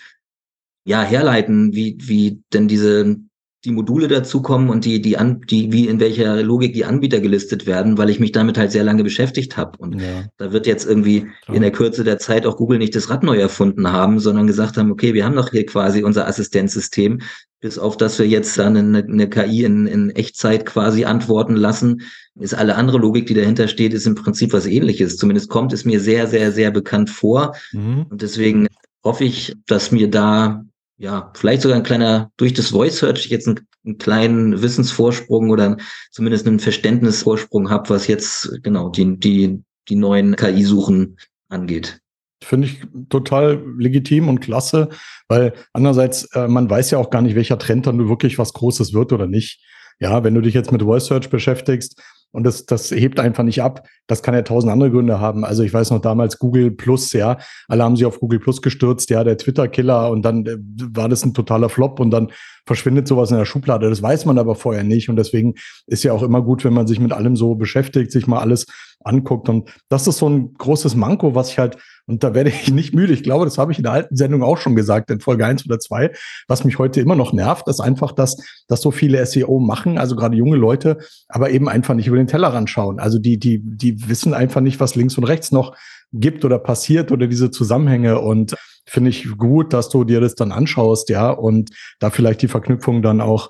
[0.85, 3.17] ja herleiten, wie, wie denn diese
[3.65, 7.65] die Module dazukommen und die, die, an, die, wie in welcher Logik die Anbieter gelistet
[7.65, 9.77] werden, weil ich mich damit halt sehr lange beschäftigt habe.
[9.79, 10.25] Und ja.
[10.37, 11.55] da wird jetzt irgendwie Klar.
[11.55, 14.77] in der Kürze der Zeit auch Google nicht das Rad neu erfunden haben, sondern gesagt
[14.77, 17.21] haben, okay, wir haben doch hier quasi unser Assistenzsystem,
[17.59, 22.01] bis auf dass wir jetzt dann eine, eine KI in, in Echtzeit quasi antworten lassen,
[22.39, 25.17] ist alle andere Logik, die dahinter steht, ist im Prinzip was ähnliches.
[25.17, 27.55] Zumindest kommt es mir sehr, sehr, sehr bekannt vor.
[27.71, 28.05] Mhm.
[28.09, 28.67] Und deswegen
[29.03, 30.65] hoffe ich, dass mir da
[30.97, 35.77] ja, vielleicht sogar ein kleiner, durch das Voice Search jetzt einen, einen kleinen Wissensvorsprung oder
[36.11, 41.17] zumindest einen Verständnisvorsprung habe, was jetzt genau die, die, die neuen KI-Suchen
[41.49, 41.99] angeht.
[42.43, 44.89] Finde ich total legitim und klasse,
[45.27, 48.93] weil andererseits, äh, man weiß ja auch gar nicht, welcher Trend dann wirklich was Großes
[48.93, 49.63] wird oder nicht.
[49.99, 52.01] Ja, wenn du dich jetzt mit Voice Search beschäftigst,
[52.35, 53.87] und das, das hebt einfach nicht ab.
[54.07, 55.45] Das kann ja tausend andere Gründe haben.
[55.45, 57.37] Also ich weiß noch damals Google Plus, ja,
[57.69, 61.23] alle haben sich auf Google Plus gestürzt, ja, der Twitter-Killer und dann äh, war das
[61.23, 62.31] ein totaler Flop und dann
[62.65, 63.89] verschwindet sowas in der Schublade.
[63.89, 65.53] Das weiß man aber vorher nicht und deswegen
[65.87, 68.65] ist ja auch immer gut, wenn man sich mit allem so beschäftigt, sich mal alles
[69.05, 71.77] anguckt und das ist so ein großes Manko, was ich halt
[72.07, 73.13] und da werde ich nicht müde.
[73.13, 75.65] Ich glaube, das habe ich in der alten Sendung auch schon gesagt, in Folge eins
[75.65, 76.11] oder zwei.
[76.47, 78.37] Was mich heute immer noch nervt, ist einfach, dass,
[78.67, 80.97] dass so viele SEO machen, also gerade junge Leute,
[81.27, 82.99] aber eben einfach nicht über den Tellerrand schauen.
[82.99, 85.75] Also die, die, die wissen einfach nicht, was links und rechts noch
[86.13, 88.19] gibt oder passiert oder diese Zusammenhänge.
[88.19, 92.47] Und finde ich gut, dass du dir das dann anschaust, ja, und da vielleicht die
[92.47, 93.49] Verknüpfung dann auch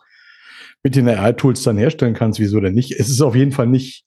[0.83, 2.91] mit den AI-Tools dann herstellen kannst, wieso denn nicht?
[2.91, 4.05] Es ist auf jeden Fall nicht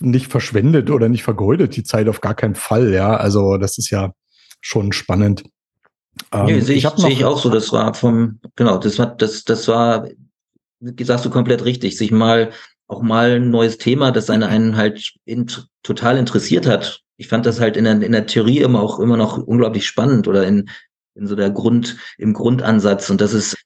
[0.00, 3.16] nicht verschwendet oder nicht vergeudet, die Zeit auf gar keinen Fall, ja.
[3.16, 4.12] Also das ist ja
[4.60, 5.44] schon spannend.
[6.32, 7.50] Ähm, nee, sehe ich, ich, seh ich auch so.
[7.50, 10.08] Das war vom, genau, das war, das, das war,
[11.00, 12.50] sagst du komplett richtig, sich mal
[12.88, 15.50] auch mal ein neues Thema, das einen, einen halt in,
[15.82, 17.02] total interessiert hat.
[17.16, 20.28] Ich fand das halt in der, in der Theorie immer auch immer noch unglaublich spannend
[20.28, 20.68] oder in,
[21.14, 23.10] in so der Grund, im Grundansatz.
[23.10, 23.56] Und das ist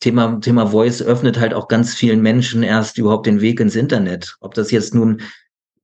[0.00, 4.36] Thema, Thema Voice öffnet halt auch ganz vielen Menschen erst überhaupt den Weg ins Internet.
[4.40, 5.22] Ob das jetzt nun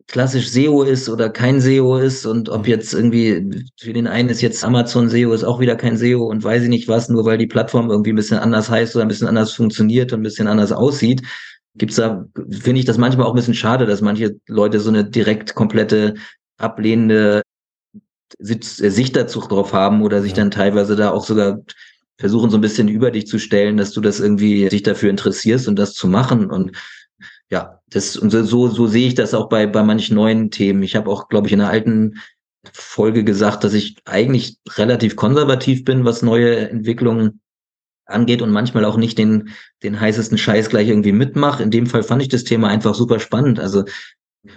[0.07, 4.43] klassisch SEO ist oder kein SEO ist und ob jetzt irgendwie für den einen ist
[4.43, 7.39] jetzt Amazon SEO ist auch wieder kein SEO und weiß ich nicht was, nur weil
[7.39, 10.49] die Plattform irgendwie ein bisschen anders heißt oder ein bisschen anders funktioniert und ein bisschen
[10.49, 11.23] anders aussieht.
[11.77, 15.09] Gibt's da, finde ich das manchmal auch ein bisschen schade, dass manche Leute so eine
[15.09, 16.15] direkt komplette
[16.59, 17.43] ablehnende
[18.39, 21.61] Sicht dazu drauf haben oder sich dann teilweise da auch sogar
[22.23, 25.67] versuchen so ein bisschen über dich zu stellen, dass du das irgendwie dich dafür interessierst
[25.67, 26.77] und das zu machen und
[27.51, 30.85] ja, das und so so sehe ich das auch bei bei manchen neuen Themen.
[30.85, 32.21] Ich habe auch, glaube ich, in einer alten
[32.73, 37.41] Folge gesagt, dass ich eigentlich relativ konservativ bin, was neue Entwicklungen
[38.07, 39.51] angeht und manchmal auch nicht den
[39.83, 41.65] den heißesten Scheiß gleich irgendwie mitmache.
[41.65, 43.59] In dem Fall fand ich das Thema einfach super spannend.
[43.59, 43.85] Also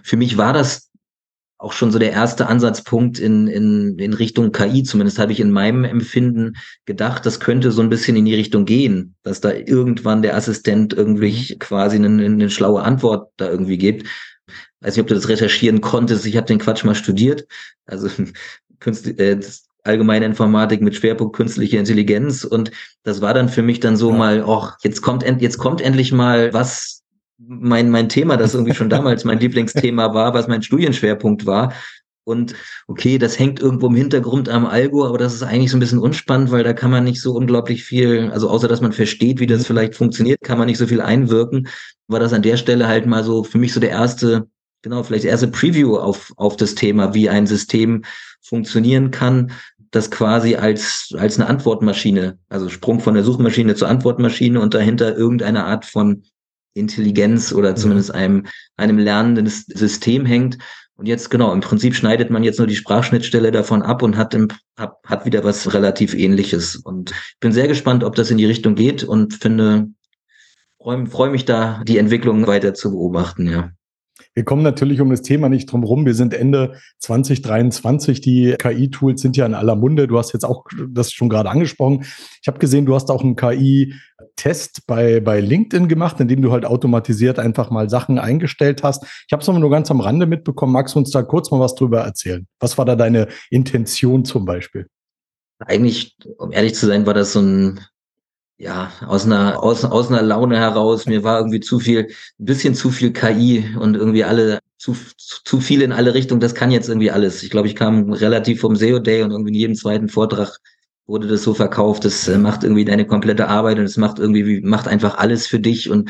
[0.03, 0.91] für mich war das
[1.65, 4.83] auch schon so der erste Ansatzpunkt in, in, in Richtung KI.
[4.83, 8.65] Zumindest habe ich in meinem Empfinden gedacht, das könnte so ein bisschen in die Richtung
[8.65, 11.59] gehen, dass da irgendwann der Assistent irgendwie mhm.
[11.59, 14.07] quasi eine, eine schlaue Antwort da irgendwie gibt.
[14.81, 16.27] weiß nicht, ob du das recherchieren konntest.
[16.27, 17.47] Ich habe den Quatsch mal studiert.
[17.87, 18.09] Also
[18.79, 19.41] Künstli äh,
[19.83, 22.43] allgemeine Informatik mit Schwerpunkt künstliche Intelligenz.
[22.43, 22.69] Und
[23.01, 24.17] das war dann für mich dann so ja.
[24.17, 27.01] mal, ach, jetzt kommt, jetzt kommt endlich mal was,
[27.37, 31.73] mein, mein Thema, das irgendwie schon damals mein Lieblingsthema war, was mein Studienschwerpunkt war.
[32.23, 32.55] Und
[32.87, 35.99] okay, das hängt irgendwo im Hintergrund am Algo, aber das ist eigentlich so ein bisschen
[35.99, 39.45] unspannend, weil da kann man nicht so unglaublich viel, also außer dass man versteht, wie
[39.45, 39.65] das mhm.
[39.65, 41.67] vielleicht funktioniert, kann man nicht so viel einwirken.
[42.07, 44.47] War das an der Stelle halt mal so für mich so der erste,
[44.81, 48.03] genau, vielleicht erste Preview auf, auf das Thema, wie ein System
[48.41, 49.51] funktionieren kann,
[49.91, 55.15] das quasi als, als eine Antwortmaschine, also Sprung von der Suchmaschine zur Antwortmaschine und dahinter
[55.15, 56.23] irgendeine Art von
[56.75, 57.77] Intelligenz oder mhm.
[57.77, 58.45] zumindest einem,
[58.77, 60.59] einem lernenden System hängt.
[60.97, 64.33] Und jetzt, genau, im Prinzip schneidet man jetzt nur die Sprachschnittstelle davon ab und hat,
[64.33, 64.47] im,
[64.77, 66.75] hat, hat wieder was relativ ähnliches.
[66.75, 69.89] Und ich bin sehr gespannt, ob das in die Richtung geht und finde,
[70.79, 73.71] freue freu mich da, die Entwicklung weiter zu beobachten, ja.
[74.33, 76.05] Wir kommen natürlich um das Thema nicht drum rum.
[76.05, 78.19] Wir sind Ende 2023.
[78.19, 80.07] Die KI-Tools sind ja in aller Munde.
[80.07, 82.03] Du hast jetzt auch das schon gerade angesprochen.
[82.41, 83.37] Ich habe gesehen, du hast auch einen
[84.35, 89.03] KI-Test bei, bei LinkedIn gemacht, in dem du halt automatisiert einfach mal Sachen eingestellt hast.
[89.03, 90.73] Ich habe es aber nur ganz am Rande mitbekommen.
[90.73, 92.47] Magst du uns da kurz mal was drüber erzählen?
[92.59, 94.87] Was war da deine Intention zum Beispiel?
[95.59, 97.79] Eigentlich, um ehrlich zu sein, war das so ein
[98.57, 101.07] ja, aus einer, aus, aus einer Laune heraus.
[101.07, 102.07] Mir war irgendwie zu viel,
[102.39, 106.39] ein bisschen zu viel KI und irgendwie alle, zu, zu viel in alle Richtungen.
[106.39, 107.43] Das kann jetzt irgendwie alles.
[107.43, 110.57] Ich glaube, ich kam relativ vom SEO Day und irgendwie in jedem zweiten Vortrag
[111.07, 112.05] wurde das so verkauft.
[112.05, 115.59] Das äh, macht irgendwie deine komplette Arbeit und es macht irgendwie, macht einfach alles für
[115.59, 116.09] dich und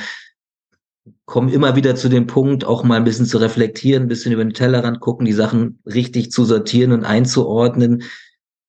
[1.26, 4.44] komm immer wieder zu dem Punkt, auch mal ein bisschen zu reflektieren, ein bisschen über
[4.44, 8.04] den Tellerrand gucken, die Sachen richtig zu sortieren und einzuordnen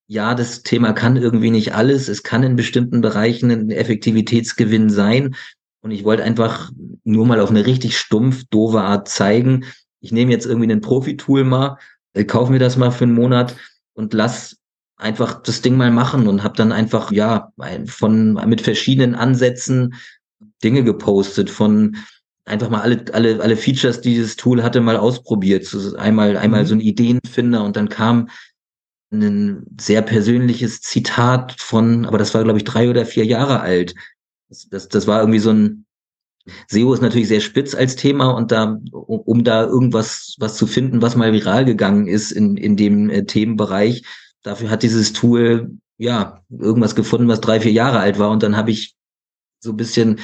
[0.09, 2.09] ja, das Thema kann irgendwie nicht alles.
[2.09, 5.35] Es kann in bestimmten Bereichen ein Effektivitätsgewinn sein.
[5.81, 6.71] Und ich wollte einfach
[7.05, 9.65] nur mal auf eine richtig stumpf, doofe Art zeigen.
[10.01, 11.79] Ich nehme jetzt irgendwie ein Profi-Tool mal,
[12.13, 13.57] äh, kaufe mir das mal für einen Monat
[13.95, 14.59] und lass
[14.97, 17.53] einfach das Ding mal machen und habe dann einfach ja
[17.87, 19.95] von mit verschiedenen Ansätzen
[20.65, 21.97] Dinge gepostet von
[22.45, 25.65] einfach mal alle alle alle Features, die dieses Tool hatte, mal ausprobiert.
[25.65, 26.67] So einmal einmal mhm.
[26.67, 28.29] so ein Ideenfinder und dann kam
[29.13, 33.95] ein sehr persönliches Zitat von, aber das war, glaube ich, drei oder vier Jahre alt.
[34.49, 35.87] Das, das, das war irgendwie so ein,
[36.69, 41.03] SEO ist natürlich sehr spitz als Thema und da, um da irgendwas was zu finden,
[41.03, 44.05] was mal viral gegangen ist in, in dem äh, Themenbereich,
[44.47, 48.57] dafür hat dieses Tool ja irgendwas gefunden, was drei, vier Jahre alt war und dann
[48.57, 48.95] habe ich
[49.61, 50.21] so ein bisschen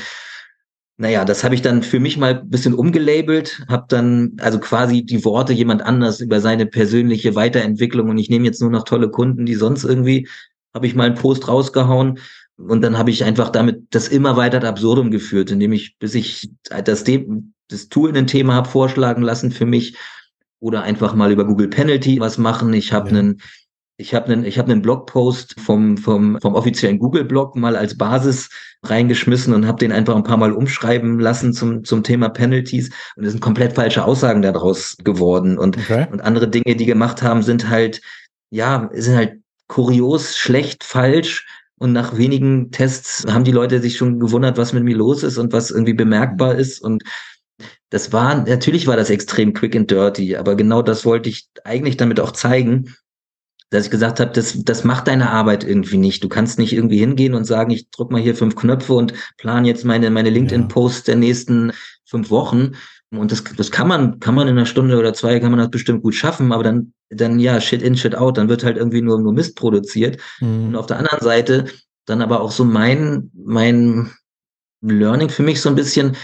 [0.98, 5.04] naja, das habe ich dann für mich mal ein bisschen umgelabelt, habe dann also quasi
[5.04, 9.10] die Worte jemand anders über seine persönliche Weiterentwicklung und ich nehme jetzt nur noch tolle
[9.10, 10.28] Kunden, die sonst irgendwie,
[10.72, 12.20] habe ich mal einen Post rausgehauen
[12.56, 16.14] und dann habe ich einfach damit das immer weiter ad absurdum geführt, indem ich, bis
[16.14, 16.50] ich
[16.84, 19.96] das, das Tool ein Thema habe vorschlagen lassen für mich
[20.60, 22.72] oder einfach mal über Google Penalty was machen.
[22.74, 23.18] Ich habe ja.
[23.18, 23.40] einen
[24.02, 28.50] ich habe einen, ich habe einen Blogpost vom, vom, vom offiziellen Google-Blog mal als Basis
[28.82, 32.90] reingeschmissen und habe den einfach ein paar Mal umschreiben lassen zum, zum Thema Penalties.
[33.16, 35.56] Und es sind komplett falsche Aussagen daraus geworden.
[35.56, 36.08] Und, okay.
[36.10, 38.00] und andere Dinge, die gemacht haben, sind halt,
[38.50, 41.46] ja, sind halt kurios, schlecht, falsch.
[41.78, 45.38] Und nach wenigen Tests haben die Leute sich schon gewundert, was mit mir los ist
[45.38, 46.80] und was irgendwie bemerkbar ist.
[46.80, 47.04] Und
[47.90, 51.96] das war, natürlich war das extrem quick and dirty, aber genau das wollte ich eigentlich
[51.96, 52.94] damit auch zeigen,
[53.72, 56.22] dass ich gesagt habe, das, das macht deine Arbeit irgendwie nicht.
[56.22, 59.64] Du kannst nicht irgendwie hingehen und sagen, ich drück mal hier fünf Knöpfe und plan
[59.64, 61.72] jetzt meine, meine LinkedIn-Posts der nächsten
[62.04, 62.72] fünf Wochen.
[63.10, 65.70] Und das, das kann man, kann man in einer Stunde oder zwei, kann man das
[65.70, 69.00] bestimmt gut schaffen, aber dann, dann ja, shit in, shit out, dann wird halt irgendwie
[69.00, 70.18] nur, nur Mist produziert.
[70.40, 70.66] Mhm.
[70.66, 71.64] Und auf der anderen Seite
[72.04, 74.10] dann aber auch so mein, mein
[74.82, 76.14] Learning für mich so ein bisschen,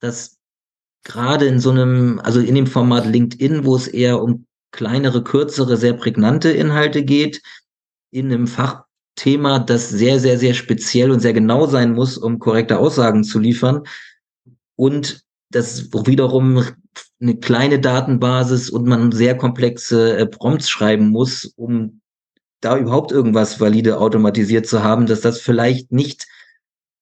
[0.00, 0.38] dass
[1.04, 4.45] gerade in so einem, also in dem Format LinkedIn, wo es eher um
[4.76, 7.42] kleinere, kürzere, sehr prägnante Inhalte geht,
[8.10, 12.78] in einem Fachthema, das sehr, sehr, sehr speziell und sehr genau sein muss, um korrekte
[12.78, 13.82] Aussagen zu liefern.
[14.76, 16.64] Und das wiederum
[17.20, 22.00] eine kleine Datenbasis und man sehr komplexe äh, Prompts schreiben muss, um
[22.60, 26.26] da überhaupt irgendwas valide automatisiert zu haben, dass das vielleicht nicht,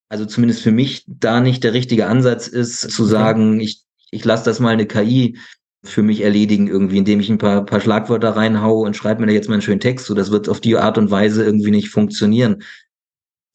[0.09, 4.45] also zumindest für mich, da nicht der richtige Ansatz ist, zu sagen, ich, ich lasse
[4.45, 5.39] das mal eine KI
[5.85, 9.33] für mich erledigen, irgendwie, indem ich ein paar, paar Schlagwörter reinhaue und schreibe mir da
[9.33, 10.07] jetzt mal einen schönen Text.
[10.07, 12.63] So, das wird auf die Art und Weise irgendwie nicht funktionieren.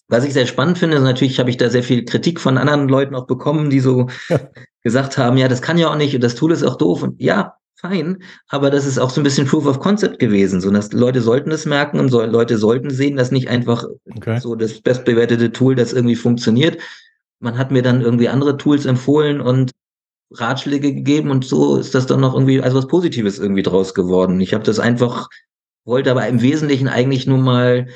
[0.08, 2.90] Was ich sehr spannend finde, ist natürlich habe ich da sehr viel Kritik von anderen
[2.90, 4.08] Leuten auch bekommen, die so
[4.84, 7.22] gesagt haben, ja, das kann ja auch nicht und das Tool ist auch doof und
[7.22, 10.92] ja, fein, aber das ist auch so ein bisschen Proof of Concept gewesen, so dass
[10.92, 13.86] Leute sollten es merken und so, Leute sollten sehen, dass nicht einfach
[14.18, 14.40] okay.
[14.40, 16.82] so das bestbewertete Tool, das irgendwie funktioniert.
[17.40, 19.72] Man hat mir dann irgendwie andere Tools empfohlen und
[20.32, 24.40] Ratschläge gegeben und so ist das dann noch irgendwie als was Positives irgendwie draus geworden.
[24.42, 25.30] Ich habe das einfach,
[25.86, 27.88] wollte aber im Wesentlichen eigentlich nur mal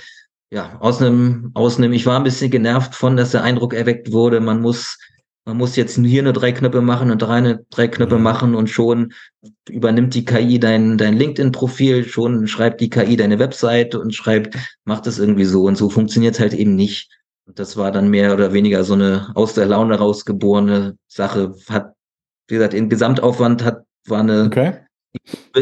[0.52, 4.12] ja, aus einem, aus einem, ich war ein bisschen genervt von, dass der Eindruck erweckt
[4.12, 4.98] wurde, man muss
[5.46, 8.24] man muss jetzt hier nur drei Knöpfe machen und drei, eine, drei Knöpfe mhm.
[8.24, 9.14] machen und schon
[9.70, 15.06] übernimmt die KI dein, dein LinkedIn-Profil, schon schreibt die KI deine Webseite und schreibt, macht
[15.06, 17.12] es irgendwie so und so funktioniert halt eben nicht.
[17.46, 21.56] Und das war dann mehr oder weniger so eine aus der Laune rausgeborene Sache.
[21.68, 21.94] Hat,
[22.48, 24.74] wie gesagt, im Gesamtaufwand hat, war eine okay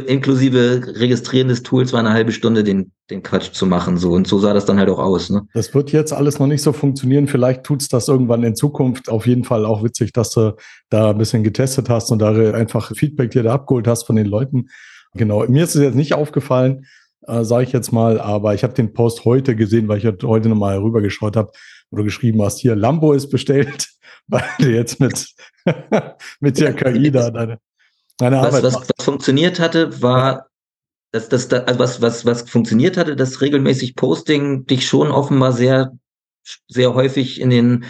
[0.07, 3.97] inklusive Registrieren des Tools war eine halbe Stunde, den, den Quatsch zu machen.
[3.97, 4.11] So.
[4.11, 5.29] Und so sah das dann halt auch aus.
[5.29, 5.41] Ne?
[5.53, 7.27] Das wird jetzt alles noch nicht so funktionieren.
[7.27, 9.09] Vielleicht tut's das irgendwann in Zukunft.
[9.09, 10.55] Auf jeden Fall auch witzig, dass du
[10.89, 14.27] da ein bisschen getestet hast und da einfach Feedback dir da abgeholt hast von den
[14.27, 14.69] Leuten.
[15.15, 15.45] Genau.
[15.47, 16.86] Mir ist es jetzt nicht aufgefallen,
[17.27, 20.47] äh, sage ich jetzt mal, aber ich habe den Post heute gesehen, weil ich heute
[20.47, 21.51] nochmal rübergeschaut habe,
[21.89, 23.89] wo du geschrieben hast, hier, Lambo ist bestellt,
[24.28, 25.28] weil du jetzt mit,
[26.39, 27.59] mit der KI da deine,
[28.19, 30.47] was, was, was, funktioniert hatte, war,
[31.11, 35.91] dass das, also was, was, was funktioniert hatte, dass regelmäßig Posting dich schon offenbar sehr,
[36.67, 37.86] sehr häufig in den,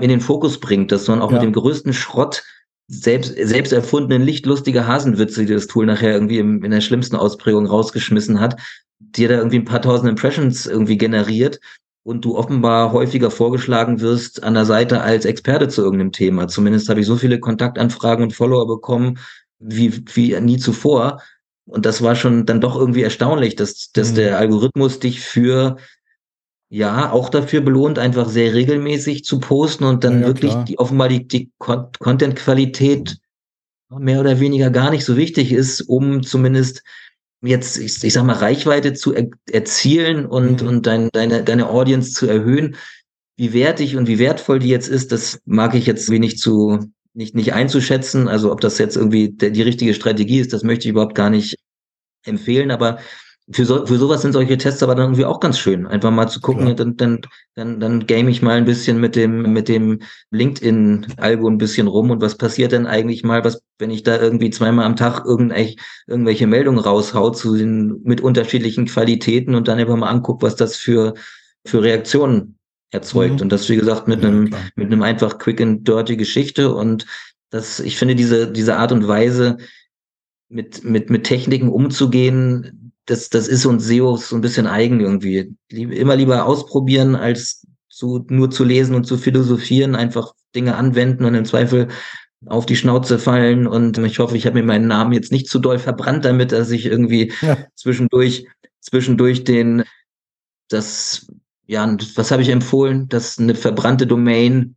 [0.00, 1.34] in den Fokus bringt, dass man auch ja.
[1.36, 2.42] mit dem größten Schrott
[2.86, 7.66] selbst, selbst erfundenen, lichtlustige Hasenwitze, die das Tool nachher irgendwie im, in der schlimmsten Ausprägung
[7.66, 8.60] rausgeschmissen hat,
[8.98, 11.60] dir da irgendwie ein paar tausend Impressions irgendwie generiert
[12.04, 16.46] und du offenbar häufiger vorgeschlagen wirst an der Seite als Experte zu irgendeinem Thema.
[16.48, 19.18] Zumindest habe ich so viele Kontaktanfragen und Follower bekommen,
[19.58, 21.22] wie, wie nie zuvor.
[21.66, 24.16] Und das war schon dann doch irgendwie erstaunlich, dass, dass mhm.
[24.16, 25.78] der Algorithmus dich für,
[26.68, 31.08] ja, auch dafür belohnt, einfach sehr regelmäßig zu posten und dann ja, wirklich die, offenbar
[31.08, 33.16] die, die Content-Qualität
[33.98, 36.82] mehr oder weniger gar nicht so wichtig ist, um zumindest
[37.46, 40.68] jetzt, ich, ich sag mal, Reichweite zu er, erzielen und, mhm.
[40.68, 42.76] und dein, deine, deine Audience zu erhöhen.
[43.36, 46.78] Wie wertig und wie wertvoll die jetzt ist, das mag ich jetzt wenig zu,
[47.14, 48.28] nicht, nicht einzuschätzen.
[48.28, 51.30] Also ob das jetzt irgendwie der, die richtige Strategie ist, das möchte ich überhaupt gar
[51.30, 51.56] nicht
[52.24, 52.70] empfehlen.
[52.70, 52.98] Aber
[53.50, 55.86] für, so, für sowas sind solche Tests aber dann irgendwie auch ganz schön.
[55.86, 56.74] Einfach mal zu gucken, ja.
[56.74, 57.20] dann, dann,
[57.54, 62.10] dann, dann game ich mal ein bisschen mit dem, mit dem LinkedIn-Algo ein bisschen rum
[62.10, 65.76] und was passiert denn eigentlich mal, was, wenn ich da irgendwie zweimal am Tag irgendwelche,
[66.06, 70.76] irgendwelche Meldungen raushau zu den, mit unterschiedlichen Qualitäten und dann einfach mal anguck, was das
[70.76, 71.12] für,
[71.66, 72.56] für Reaktionen
[72.92, 73.36] erzeugt.
[73.36, 73.42] Mhm.
[73.42, 74.62] Und das, wie gesagt, mit ja, einem, klar.
[74.76, 76.74] mit einem einfach quick and dirty Geschichte.
[76.74, 77.04] Und
[77.50, 79.58] das, ich finde, diese, diese Art und Weise,
[80.48, 85.54] mit, mit, mit Techniken umzugehen, das, das ist uns SEOs so ein bisschen eigen irgendwie.
[85.68, 91.34] Immer lieber ausprobieren, als zu, nur zu lesen und zu philosophieren, einfach Dinge anwenden und
[91.34, 91.88] im Zweifel
[92.46, 93.66] auf die Schnauze fallen.
[93.66, 96.70] Und ich hoffe, ich habe mir meinen Namen jetzt nicht zu doll verbrannt damit, dass
[96.70, 97.58] ich irgendwie ja.
[97.74, 98.46] zwischendurch,
[98.80, 99.84] zwischendurch den,
[100.68, 101.26] das
[101.66, 103.08] ja, was habe ich empfohlen?
[103.08, 104.76] Dass eine verbrannte Domain,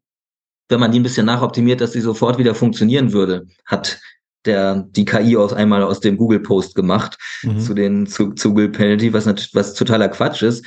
[0.69, 3.99] wenn man die ein bisschen nachoptimiert, dass sie sofort wieder funktionieren würde, hat
[4.47, 7.59] der die KI aus einmal aus dem Google Post gemacht mhm.
[7.59, 10.65] zu den zu, zu Google Penalty, was natürlich was totaler Quatsch ist.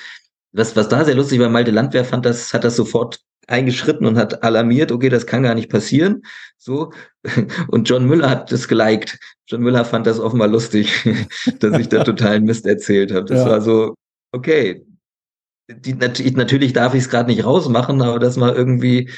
[0.52, 3.20] Was was da sehr lustig war, Malte Landwehr fand das hat das sofort
[3.50, 6.22] eingeschritten und hat alarmiert, okay, das kann gar nicht passieren.
[6.56, 6.92] So.
[7.68, 9.18] Und John Müller hat das geliked.
[9.46, 11.04] John Müller fand das offenbar lustig,
[11.58, 13.24] dass ich da totalen Mist erzählt habe.
[13.24, 13.50] Das ja.
[13.50, 13.94] war so,
[14.32, 14.84] okay,
[15.68, 19.10] die, natürlich darf ich es gerade nicht rausmachen, aber das mal irgendwie,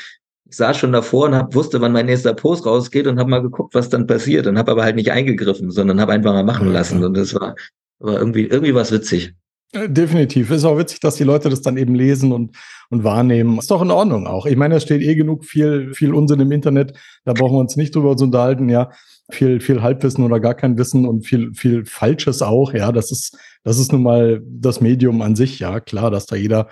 [0.52, 3.40] ich saß schon davor und hab, wusste, wann mein nächster Post rausgeht und habe mal
[3.40, 6.70] geguckt, was dann passiert und habe aber halt nicht eingegriffen, sondern habe einfach mal machen
[6.70, 7.54] lassen und das war,
[8.00, 9.32] war irgendwie, irgendwie was witzig.
[9.72, 10.50] Äh, definitiv.
[10.50, 12.54] Ist auch witzig, dass die Leute das dann eben lesen und,
[12.90, 13.58] und wahrnehmen.
[13.58, 14.44] Ist doch in Ordnung auch.
[14.44, 16.92] Ich meine, es steht eh genug viel, viel Unsinn im Internet.
[17.24, 18.90] Da brauchen wir uns nicht drüber zu unterhalten, ja.
[19.30, 22.92] Viel, viel Halbwissen oder gar kein Wissen und viel, viel Falsches auch, ja.
[22.92, 25.80] Das ist, das ist nun mal das Medium an sich, ja.
[25.80, 26.68] Klar, dass da jeder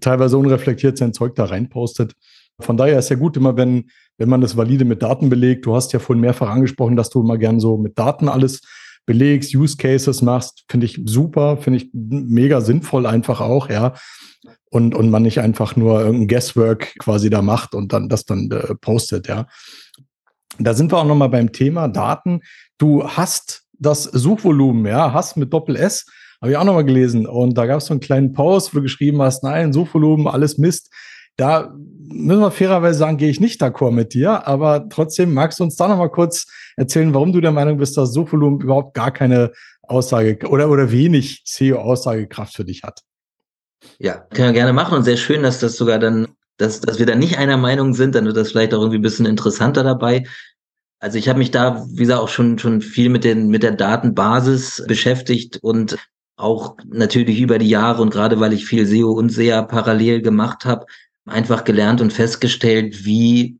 [0.00, 2.12] teilweise unreflektiert sein Zeug da reinpostet.
[2.60, 5.66] Von daher ist ja gut immer, wenn, wenn man das valide mit Daten belegt.
[5.66, 8.62] Du hast ja vorhin mehrfach angesprochen, dass du immer gern so mit Daten alles
[9.06, 13.94] belegst, Use Cases machst, finde ich super, finde ich mega sinnvoll einfach auch, ja.
[14.68, 18.50] Und, und man nicht einfach nur irgendein Guesswork quasi da macht und dann das dann
[18.50, 19.46] äh, postet, ja.
[20.58, 22.40] Da sind wir auch nochmal beim Thema Daten.
[22.78, 26.06] Du hast das Suchvolumen, ja, hast mit Doppel S,
[26.40, 27.26] habe ich auch nochmal gelesen.
[27.26, 30.58] Und da gab es so einen kleinen Post, wo du geschrieben hast, nein, Suchvolumen, alles
[30.58, 30.90] Mist.
[31.36, 31.74] Da
[32.08, 35.76] müssen wir fairerweise sagen, gehe ich nicht d'accord mit dir, aber trotzdem magst du uns
[35.76, 40.48] da nochmal kurz erzählen, warum du der Meinung bist, dass Suchvolumen überhaupt gar keine Aussage
[40.48, 43.00] oder, oder wenig SEO-Aussagekraft für dich hat.
[43.98, 47.06] Ja, können wir gerne machen und sehr schön, dass das sogar dann, dass, dass wir
[47.06, 50.24] da nicht einer Meinung sind, dann wird das vielleicht auch irgendwie ein bisschen interessanter dabei.
[50.98, 53.72] Also ich habe mich da, wie gesagt, auch schon, schon viel mit, den, mit der
[53.72, 55.98] Datenbasis beschäftigt und
[56.36, 60.64] auch natürlich über die Jahre und gerade weil ich viel SEO und SEA parallel gemacht
[60.64, 60.86] habe,
[61.26, 63.58] einfach gelernt und festgestellt, wie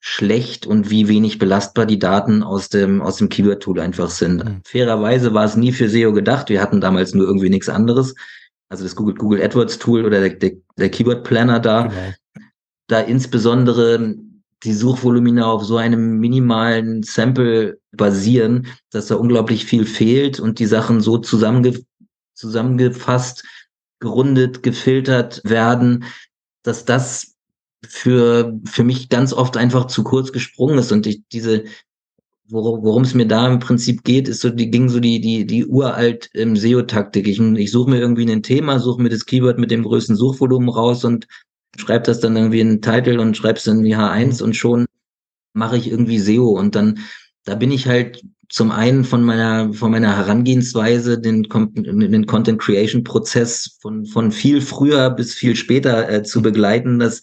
[0.00, 4.44] schlecht und wie wenig belastbar die Daten aus dem, aus dem Keyword-Tool einfach sind.
[4.44, 4.60] Mhm.
[4.64, 6.48] Fairerweise war es nie für SEO gedacht.
[6.48, 8.14] Wir hatten damals nur irgendwie nichts anderes.
[8.68, 11.88] Also das Google, Google AdWords Tool oder der, der, der Keyword Planner da.
[11.88, 12.14] Genau.
[12.86, 14.14] Da insbesondere
[14.62, 20.66] die Suchvolumina auf so einem minimalen Sample basieren, dass da unglaublich viel fehlt und die
[20.66, 21.80] Sachen so zusammenge
[22.34, 23.44] zusammengefasst,
[24.00, 26.04] gerundet, gefiltert werden,
[26.62, 27.36] dass das
[27.86, 31.64] für, für mich ganz oft einfach zu kurz gesprungen ist und ich diese
[32.50, 35.66] worum es mir da im Prinzip geht, ist so die ging so die die die
[35.66, 37.26] uralt ähm, SEO-Taktik.
[37.28, 40.68] Ich, ich suche mir irgendwie ein Thema, suche mir das Keyword mit dem größten Suchvolumen
[40.68, 41.26] raus und
[41.76, 44.86] schreibe das dann irgendwie in den Titel und schreibe es in die H1 und schon
[45.52, 47.00] mache ich irgendwie SEO und dann
[47.44, 53.04] da bin ich halt zum einen von meiner von meiner Herangehensweise den, den Content Creation
[53.04, 57.20] Prozess von von viel früher bis viel später äh, zu begleiten, dass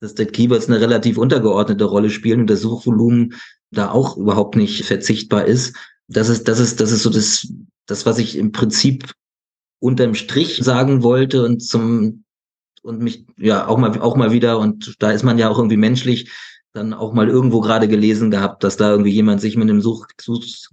[0.00, 3.34] dass die Keywords eine relativ untergeordnete Rolle spielen und das Suchvolumen
[3.70, 5.74] da auch überhaupt nicht verzichtbar ist.
[6.08, 7.48] Das ist, das ist, das ist so das,
[7.86, 9.12] das, was ich im Prinzip
[9.80, 12.24] unterm Strich sagen wollte und zum,
[12.82, 15.76] und mich, ja, auch mal, auch mal wieder, und da ist man ja auch irgendwie
[15.76, 16.30] menschlich,
[16.76, 20.06] dann auch mal irgendwo gerade gelesen gehabt, dass da irgendwie jemand sich mit einem Such,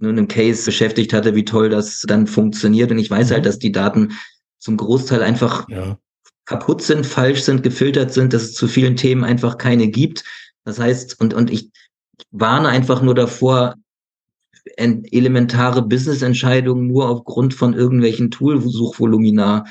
[0.00, 2.90] mit einem Case beschäftigt hatte, wie toll das dann funktioniert.
[2.90, 3.46] Und ich weiß halt, mhm.
[3.46, 4.12] dass die Daten
[4.58, 5.98] zum Großteil einfach ja.
[6.44, 10.24] kaputt sind, falsch sind, gefiltert sind, dass es zu vielen Themen einfach keine gibt.
[10.64, 11.70] Das heißt, und, und ich,
[12.30, 13.74] warne einfach nur davor,
[14.76, 19.64] elementare Business-Entscheidungen nur aufgrund von irgendwelchen Tool-Suchvolumina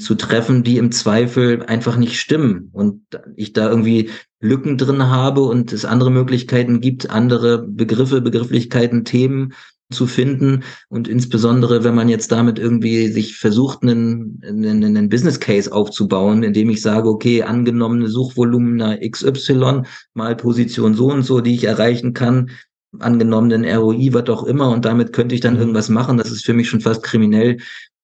[0.00, 3.02] zu treffen, die im Zweifel einfach nicht stimmen und
[3.36, 9.52] ich da irgendwie Lücken drin habe und es andere Möglichkeiten gibt, andere Begriffe, Begrifflichkeiten, Themen
[9.90, 15.40] zu finden und insbesondere, wenn man jetzt damit irgendwie sich versucht, einen, einen, einen Business
[15.40, 19.82] Case aufzubauen, indem ich sage, okay, angenommene Suchvolumina XY
[20.14, 22.50] mal Position so und so, die ich erreichen kann,
[22.98, 25.60] angenommenen ROI, was auch immer und damit könnte ich dann mhm.
[25.60, 26.18] irgendwas machen.
[26.18, 27.58] Das ist für mich schon fast kriminell,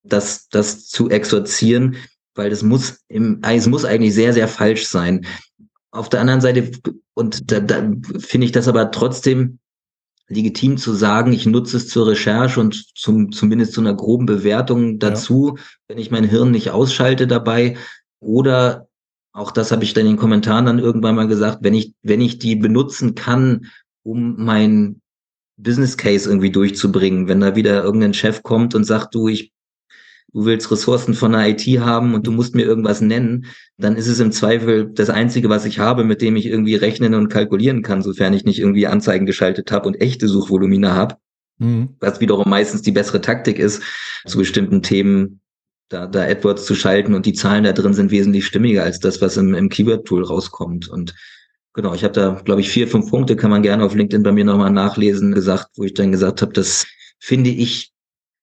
[0.09, 1.97] das, das zu exorzieren,
[2.35, 5.27] weil das muss im, es muss eigentlich sehr, sehr falsch sein.
[5.91, 6.71] Auf der anderen Seite,
[7.15, 9.59] und da, da finde ich das aber trotzdem
[10.29, 14.99] legitim zu sagen, ich nutze es zur Recherche und zum, zumindest zu einer groben Bewertung
[14.99, 15.63] dazu, ja.
[15.89, 17.77] wenn ich mein Hirn nicht ausschalte dabei.
[18.21, 18.89] Oder
[19.33, 22.21] auch das habe ich dann in den Kommentaren dann irgendwann mal gesagt, wenn ich, wenn
[22.21, 23.67] ich die benutzen kann,
[24.03, 25.01] um mein
[25.57, 29.53] Business Case irgendwie durchzubringen, wenn da wieder irgendein Chef kommt und sagt, du, ich
[30.33, 33.47] du willst Ressourcen von der IT haben und du musst mir irgendwas nennen,
[33.79, 37.15] dann ist es im Zweifel das Einzige, was ich habe, mit dem ich irgendwie rechnen
[37.15, 41.17] und kalkulieren kann, sofern ich nicht irgendwie Anzeigen geschaltet habe und echte Suchvolumina habe.
[41.59, 41.97] Mhm.
[42.01, 43.83] Was wiederum meistens die bessere Taktik ist,
[44.27, 45.41] zu bestimmten Themen
[45.89, 49.21] da, da AdWords zu schalten und die Zahlen da drin sind wesentlich stimmiger als das,
[49.21, 50.89] was im, im Keyword-Tool rauskommt.
[50.89, 51.15] Und
[51.73, 54.33] genau, ich habe da, glaube ich, vier, fünf Punkte, kann man gerne auf LinkedIn bei
[54.33, 56.87] mir nochmal nachlesen, gesagt, wo ich dann gesagt habe, das
[57.21, 57.93] finde ich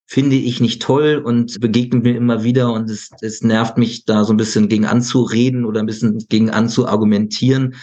[0.05, 4.23] finde ich nicht toll und begegnet mir immer wieder und es, es nervt mich da
[4.23, 7.75] so ein bisschen gegen anzureden oder ein bisschen gegen anzuargumentieren.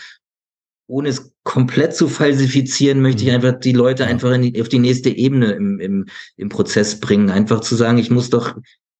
[0.86, 3.36] Ohne es komplett zu falsifizieren, möchte ich mhm.
[3.36, 6.06] einfach die Leute einfach die, auf die nächste Ebene im, im,
[6.36, 7.30] im Prozess bringen.
[7.30, 8.56] Einfach zu sagen, ich muss doch,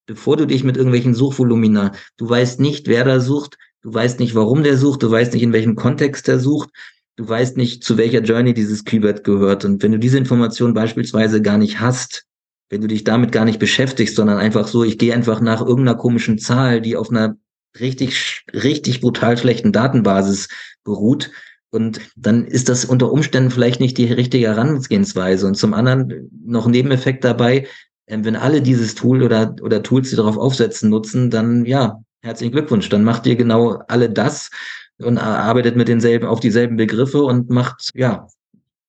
[0.06, 4.34] bevor du dich mit irgendwelchen Suchvolumina, du weißt nicht, wer da sucht, du weißt nicht,
[4.34, 6.70] warum der sucht, du weißt nicht, in welchem Kontext der sucht,
[7.16, 9.64] du weißt nicht, zu welcher Journey dieses Keyword gehört.
[9.64, 12.24] Und wenn du diese Information beispielsweise gar nicht hast,
[12.70, 15.96] wenn du dich damit gar nicht beschäftigst, sondern einfach so, ich gehe einfach nach irgendeiner
[15.98, 17.36] komischen Zahl, die auf einer
[17.78, 20.48] richtig, richtig brutal schlechten Datenbasis
[20.84, 21.30] beruht.
[21.70, 25.46] Und dann ist das unter Umständen vielleicht nicht die richtige Herangehensweise.
[25.46, 27.66] Und zum anderen noch Nebeneffekt dabei,
[28.06, 32.52] ähm, wenn alle dieses Tool oder, oder Tools, die darauf aufsetzen, nutzen, dann ja, herzlichen
[32.52, 32.88] Glückwunsch.
[32.88, 34.50] Dann macht ihr genau alle das
[34.98, 38.28] und arbeitet mit denselben, auf dieselben Begriffe und macht, ja,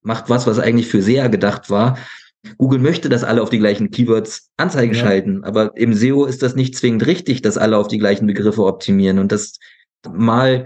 [0.01, 1.97] macht was, was eigentlich für SEA gedacht war,
[2.57, 4.99] Google möchte, dass alle auf die gleichen Keywords Anzeigen ja.
[4.99, 8.65] schalten, aber im SEO ist das nicht zwingend richtig, dass alle auf die gleichen Begriffe
[8.65, 9.59] optimieren und das
[10.09, 10.65] mal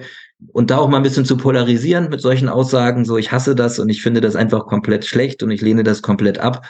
[0.51, 3.79] und da auch mal ein bisschen zu polarisieren mit solchen Aussagen, so ich hasse das
[3.79, 6.67] und ich finde das einfach komplett schlecht und ich lehne das komplett ab.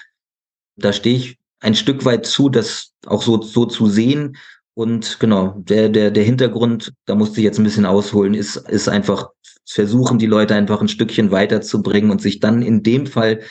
[0.78, 4.38] Da stehe ich ein Stück weit zu, das auch so, so zu sehen.
[4.76, 8.90] Und genau, der, der, der Hintergrund, da musste ich jetzt ein bisschen ausholen, ist, ist
[8.90, 9.30] einfach
[9.68, 13.42] versuchen, die Leute einfach ein Stückchen weiterzubringen und sich dann in dem Fall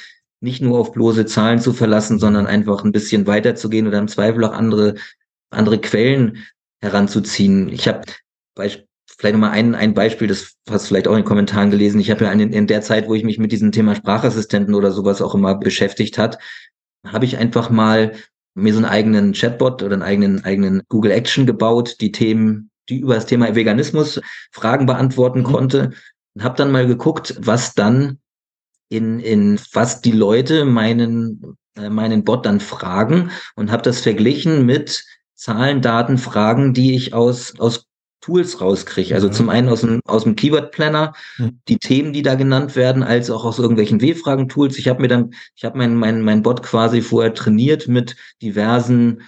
[0.44, 4.44] nicht nur auf bloße Zahlen zu verlassen, sondern einfach ein bisschen weiterzugehen oder im Zweifel
[4.44, 4.94] auch andere,
[5.50, 6.44] andere Quellen
[6.80, 7.70] heranzuziehen.
[7.70, 8.02] Ich habe
[8.54, 8.86] vielleicht
[9.22, 11.98] nochmal ein, ein Beispiel, das hast du vielleicht auch in den Kommentaren gelesen.
[11.98, 14.92] Ich habe ja in, in der Zeit, wo ich mich mit diesem Thema Sprachassistenten oder
[14.92, 16.38] sowas auch immer beschäftigt hat,
[17.06, 18.12] habe ich einfach mal
[18.54, 23.00] mir so einen eigenen Chatbot oder einen eigenen, eigenen Google Action gebaut, die Themen, die
[23.00, 24.20] über das Thema Veganismus
[24.52, 25.44] Fragen beantworten mhm.
[25.44, 25.90] konnte
[26.34, 28.18] und habe dann mal geguckt, was dann
[28.88, 34.66] in, in was die Leute meinen, äh, meinen Bot dann fragen und habe das verglichen
[34.66, 35.04] mit
[35.34, 37.86] Zahlen, Daten, Fragen, die ich aus, aus
[38.24, 39.14] Tools rauskriege.
[39.14, 39.32] Also mhm.
[39.32, 41.60] zum einen aus dem, aus dem Keyword Planner, mhm.
[41.68, 44.78] die Themen, die da genannt werden, als auch aus irgendwelchen W-Fragen-Tools.
[44.78, 49.22] Ich habe mir dann, ich habe mein, mein, mein Bot quasi vorher trainiert mit diversen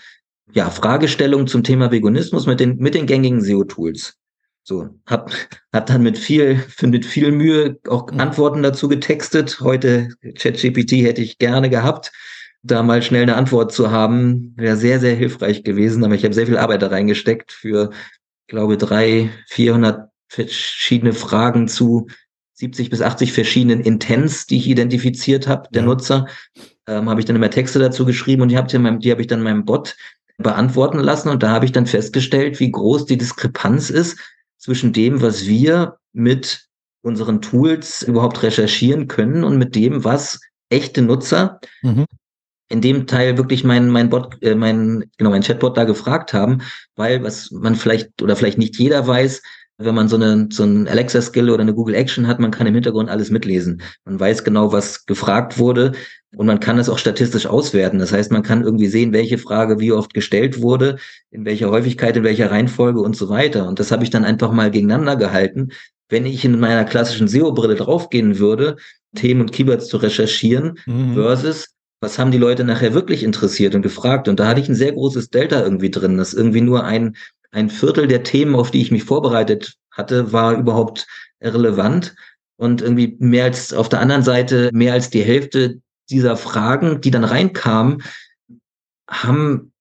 [0.52, 4.16] ja, Fragestellungen zum Thema Veganismus mit den, mit den gängigen SEO-Tools.
[4.68, 5.30] So, hab,
[5.72, 8.18] hab dann mit viel, mit viel Mühe auch mhm.
[8.18, 9.60] Antworten dazu getextet.
[9.60, 12.10] Heute ChatGPT hätte ich gerne gehabt.
[12.64, 16.02] Da mal schnell eine Antwort zu haben, wäre sehr, sehr hilfreich gewesen.
[16.02, 17.90] Aber ich habe sehr viel Arbeit da reingesteckt für
[18.48, 22.08] glaube, drei, 400 verschiedene Fragen zu
[22.54, 25.86] 70 bis 80 verschiedenen Intents, die ich identifiziert habe, der ja.
[25.86, 26.26] Nutzer.
[26.88, 29.64] Ähm, habe ich dann immer Texte dazu geschrieben und die habe hab ich dann meinem
[29.64, 29.96] Bot
[30.38, 31.28] beantworten lassen.
[31.28, 34.16] Und da habe ich dann festgestellt, wie groß die Diskrepanz ist
[34.66, 36.66] zwischen dem, was wir mit
[37.00, 40.40] unseren Tools überhaupt recherchieren können und mit dem, was
[40.70, 42.04] echte Nutzer mhm.
[42.68, 46.62] in dem Teil wirklich mein, mein Bot, äh, mein, genau, mein Chatbot da gefragt haben,
[46.96, 49.40] weil was man vielleicht oder vielleicht nicht jeder weiß,
[49.78, 52.66] wenn man so eine so ein Alexa Skill oder eine Google Action hat, man kann
[52.66, 53.82] im Hintergrund alles mitlesen.
[54.04, 55.92] Man weiß genau, was gefragt wurde
[56.34, 57.98] und man kann es auch statistisch auswerten.
[57.98, 60.96] Das heißt, man kann irgendwie sehen, welche Frage wie oft gestellt wurde,
[61.30, 63.68] in welcher Häufigkeit, in welcher Reihenfolge und so weiter.
[63.68, 65.70] Und das habe ich dann einfach mal gegeneinander gehalten.
[66.08, 68.76] Wenn ich in meiner klassischen SEO-Brille draufgehen würde,
[69.14, 71.14] Themen und Keywords zu recherchieren mhm.
[71.14, 74.28] versus was haben die Leute nachher wirklich interessiert und gefragt.
[74.28, 77.16] Und da hatte ich ein sehr großes Delta irgendwie drin, dass irgendwie nur ein,
[77.50, 81.06] ein Viertel der Themen, auf die ich mich vorbereitet hatte, war überhaupt
[81.40, 82.14] relevant.
[82.58, 87.10] Und irgendwie mehr als auf der anderen Seite, mehr als die Hälfte dieser Fragen, die
[87.10, 88.02] dann reinkamen,
[89.08, 89.72] haben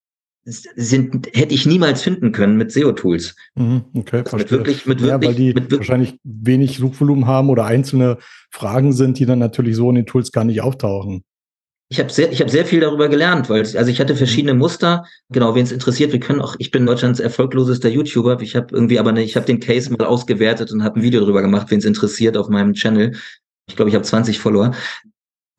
[0.46, 3.36] sind, hätte ich niemals finden können mit SEO-Tools.
[3.56, 7.50] Mhm, okay, also mit wirklich, mit wirklich, ja, weil die mit wahrscheinlich wenig Suchvolumen haben
[7.50, 8.20] oder einzelne
[8.52, 11.24] Fragen sind, die dann natürlich so in den Tools gar nicht auftauchen.
[11.90, 15.06] Ich habe sehr, ich habe sehr viel darüber gelernt, weil also ich hatte verschiedene Muster.
[15.30, 16.56] Genau, wen es interessiert, wir können auch.
[16.58, 18.42] Ich bin Deutschlands erfolglosester YouTuber.
[18.42, 21.20] Ich habe irgendwie, aber ne, ich habe den Case mal ausgewertet und habe ein Video
[21.20, 23.16] darüber gemacht, wen es interessiert auf meinem Channel.
[23.68, 24.72] Ich glaube, ich habe 20 Follower.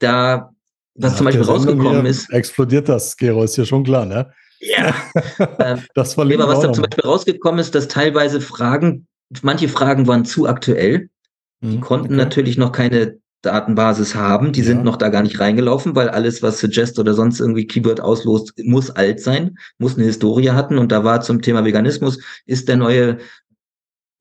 [0.01, 0.51] Da,
[0.95, 4.33] was ja, zum Beispiel rausgekommen ist, explodiert das, Gero, ist ja schon klar, ne?
[4.59, 4.95] Ja.
[5.61, 9.07] ähm, das war aber was da zum Beispiel rausgekommen ist, dass teilweise Fragen,
[9.43, 11.09] manche Fragen waren zu aktuell.
[11.63, 12.17] Die hm, konnten okay.
[12.17, 14.53] natürlich noch keine Datenbasis haben.
[14.53, 14.67] Die ja.
[14.67, 18.53] sind noch da gar nicht reingelaufen, weil alles, was Suggest oder sonst irgendwie Keyword auslost,
[18.65, 20.79] muss alt sein, muss eine Historie hatten.
[20.79, 23.19] Und da war zum Thema Veganismus, ist der neue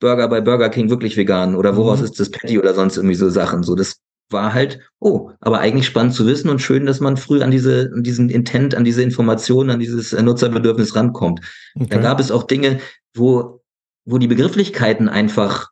[0.00, 1.54] Burger bei Burger King wirklich vegan?
[1.54, 2.04] Oder woraus mhm.
[2.06, 3.62] ist das Patty oder sonst irgendwie so Sachen?
[3.62, 3.96] So, das
[4.30, 7.90] war halt, oh, aber eigentlich spannend zu wissen und schön, dass man früh an diese,
[7.94, 11.40] an diesen Intent, an diese Informationen, an dieses Nutzerbedürfnis rankommt.
[11.74, 11.86] Okay.
[11.90, 12.80] Da gab es auch Dinge,
[13.14, 13.62] wo,
[14.04, 15.70] wo die Begrifflichkeiten einfach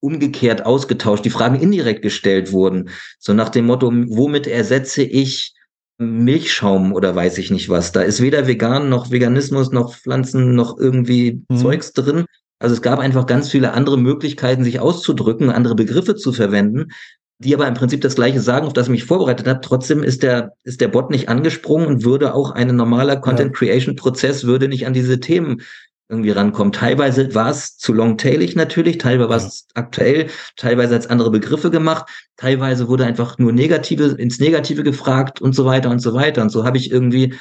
[0.00, 2.90] umgekehrt ausgetauscht, die Fragen indirekt gestellt wurden.
[3.18, 5.54] So nach dem Motto, womit ersetze ich
[5.98, 7.92] Milchschaum oder weiß ich nicht was.
[7.92, 11.56] Da ist weder vegan noch Veganismus noch Pflanzen noch irgendwie mhm.
[11.56, 12.26] Zeugs drin.
[12.58, 16.92] Also es gab einfach ganz viele andere Möglichkeiten, sich auszudrücken, andere Begriffe zu verwenden,
[17.38, 19.60] die aber im Prinzip das Gleiche sagen, auf das ich mich vorbereitet habe.
[19.60, 23.96] Trotzdem ist der, ist der Bot nicht angesprungen und würde auch ein normaler Content Creation
[23.96, 25.62] Prozess würde nicht an diese Themen
[26.08, 26.72] irgendwie rankommen.
[26.72, 29.82] Teilweise war es zu longtailig natürlich, teilweise war es ja.
[29.82, 35.54] aktuell, teilweise als andere Begriffe gemacht, teilweise wurde einfach nur negative ins Negative gefragt und
[35.54, 36.42] so weiter und so weiter.
[36.42, 37.34] Und so habe ich irgendwie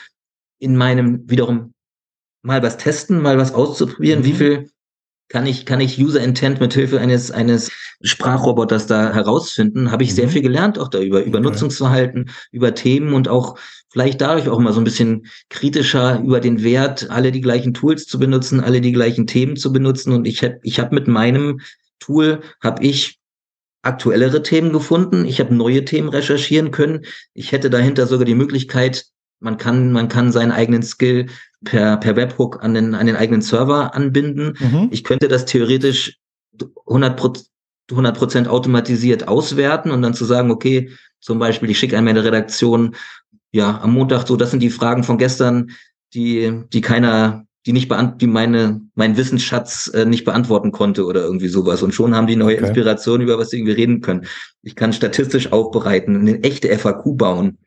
[0.60, 1.74] in meinem wiederum
[2.42, 4.26] mal was testen, mal was auszuprobieren, mhm.
[4.26, 4.70] wie viel
[5.28, 7.72] kann ich, kann ich User Intent mit Hilfe eines, eines
[8.02, 10.16] Sprachroboters da herausfinden, habe ich mhm.
[10.16, 11.48] sehr viel gelernt auch darüber, über okay.
[11.50, 13.58] Nutzungsverhalten, über Themen und auch
[13.90, 18.06] vielleicht dadurch auch mal so ein bisschen kritischer über den Wert, alle die gleichen Tools
[18.06, 20.14] zu benutzen, alle die gleichen Themen zu benutzen.
[20.14, 21.62] Und ich habe ich hab mit meinem
[22.00, 23.20] Tool, habe ich
[23.82, 25.26] aktuellere Themen gefunden.
[25.26, 27.06] Ich habe neue Themen recherchieren können.
[27.34, 29.06] Ich hätte dahinter sogar die Möglichkeit,
[29.40, 31.28] man kann, man kann seinen eigenen Skill
[31.66, 34.58] per, per Webhook an den, an den eigenen Server anbinden.
[34.60, 34.88] Mhm.
[34.92, 36.18] Ich könnte das theoretisch
[36.88, 37.18] 100
[38.18, 42.96] Prozent automatisiert auswerten und dann zu sagen, okay, zum Beispiel, ich schicke an meine Redaktion,
[43.52, 45.72] ja, am Montag so, das sind die Fragen von gestern,
[46.14, 51.24] die, die keiner, die nicht beant die meine, mein Wissensschatz äh, nicht beantworten konnte oder
[51.24, 51.82] irgendwie sowas.
[51.82, 52.66] Und schon haben die neue okay.
[52.66, 54.26] Inspiration, über was sie irgendwie reden können.
[54.62, 57.58] Ich kann statistisch aufbereiten, eine echte FAQ bauen,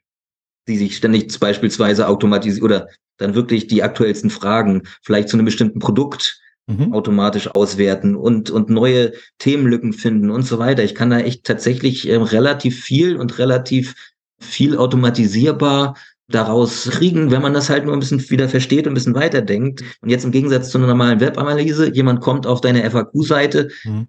[0.69, 5.81] die sich ständig beispielsweise automatisiert oder dann wirklich die aktuellsten Fragen, vielleicht zu einem bestimmten
[5.81, 6.93] Produkt mhm.
[6.93, 10.85] automatisch auswerten und, und neue Themenlücken finden und so weiter.
[10.85, 13.95] Ich kann da echt tatsächlich äh, relativ viel und relativ
[14.39, 15.97] viel automatisierbar
[16.29, 19.83] daraus kriegen, wenn man das halt nur ein bisschen wieder versteht und ein bisschen weiterdenkt.
[20.03, 24.09] Und jetzt im Gegensatz zu einer normalen Webanalyse, jemand kommt auf deine FAQ-Seite, mhm.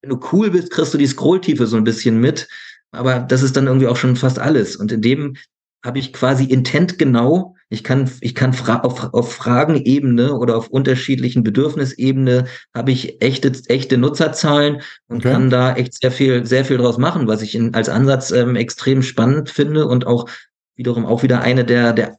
[0.00, 2.48] wenn du cool bist, kriegst du die Scrolltiefe so ein bisschen mit,
[2.90, 4.76] aber das ist dann irgendwie auch schon fast alles.
[4.76, 5.36] Und in dem
[5.84, 10.68] habe ich quasi intent genau Ich kann, ich kann fra auf, auf Fragenebene oder auf
[10.68, 15.32] unterschiedlichen Bedürfnisebene habe ich echte, echte Nutzerzahlen und okay.
[15.32, 18.56] kann da echt sehr viel, sehr viel draus machen, was ich in, als Ansatz ähm,
[18.56, 20.28] extrem spannend finde und auch
[20.76, 22.16] wiederum auch wieder eine der, der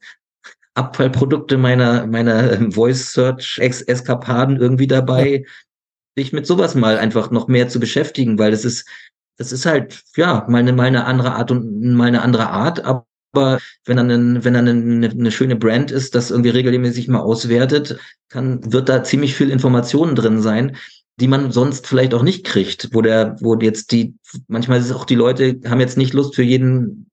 [0.75, 5.45] Abfallprodukte meiner, meiner ähm, Voice Search Eskapaden irgendwie dabei,
[6.15, 8.87] sich mit sowas mal einfach noch mehr zu beschäftigen, weil das ist,
[9.37, 12.83] das ist halt, ja, mal eine, mal eine andere Art und mal eine andere Art,
[12.85, 17.07] aber aber wenn dann, ein, wenn dann eine, eine schöne Brand ist, das irgendwie regelmäßig
[17.07, 17.99] mal auswertet,
[18.29, 20.77] kann, wird da ziemlich viel Informationen drin sein,
[21.19, 24.15] die man sonst vielleicht auch nicht kriegt, wo der, wo jetzt die,
[24.47, 27.09] manchmal ist es auch die Leute haben jetzt nicht Lust für jeden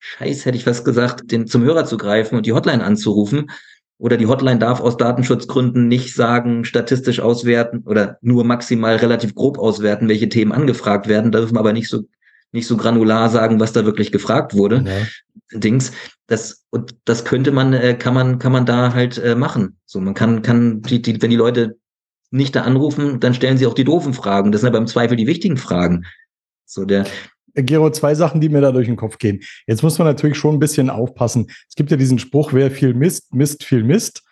[0.00, 3.50] Scheiß, hätte ich was gesagt, den zum Hörer zu greifen und die Hotline anzurufen.
[3.96, 9.56] Oder die Hotline darf aus Datenschutzgründen nicht sagen, statistisch auswerten oder nur maximal relativ grob
[9.56, 12.02] auswerten, welche Themen angefragt werden, dürfen aber nicht so
[12.54, 14.84] nicht so granular sagen, was da wirklich gefragt wurde.
[14.86, 15.58] Ja.
[15.58, 15.92] Dings.
[16.26, 19.76] Das, und das könnte man, äh, kann man, kann man da halt äh, machen.
[19.84, 21.76] So, man kann, kann, die, die, wenn die Leute
[22.30, 24.52] nicht da anrufen, dann stellen sie auch die doofen Fragen.
[24.52, 26.06] Das sind aber im Zweifel die wichtigen Fragen.
[26.64, 27.06] So, der,
[27.54, 29.40] Gero, zwei Sachen, die mir da durch den Kopf gehen.
[29.66, 31.46] Jetzt muss man natürlich schon ein bisschen aufpassen.
[31.68, 34.22] Es gibt ja diesen Spruch, wer viel misst, misst viel Mist.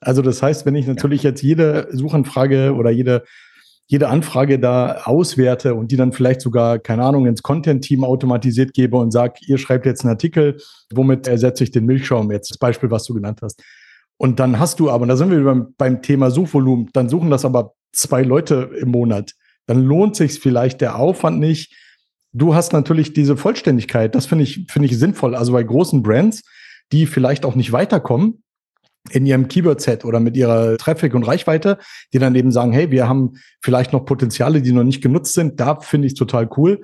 [0.00, 3.24] Also das heißt, wenn ich natürlich jetzt jede Suchanfrage oder jede
[3.86, 8.96] jede Anfrage da auswerte und die dann vielleicht sogar, keine Ahnung, ins Content-Team automatisiert gebe
[8.96, 10.58] und sage, ihr schreibt jetzt einen Artikel,
[10.92, 13.62] womit ersetze ich den Milchschaum jetzt, das Beispiel, was du genannt hast.
[14.16, 17.30] Und dann hast du aber, und da sind wir beim, beim Thema Suchvolumen, dann suchen
[17.30, 19.32] das aber zwei Leute im Monat.
[19.66, 21.74] Dann lohnt sich vielleicht der Aufwand nicht.
[22.32, 25.34] Du hast natürlich diese Vollständigkeit, das finde ich, finde ich sinnvoll.
[25.34, 26.42] Also bei großen Brands,
[26.92, 28.41] die vielleicht auch nicht weiterkommen,
[29.10, 31.78] in ihrem Keyword-Set oder mit ihrer Traffic und Reichweite,
[32.12, 35.58] die dann eben sagen, hey, wir haben vielleicht noch Potenziale, die noch nicht genutzt sind.
[35.58, 36.82] Da finde ich total cool.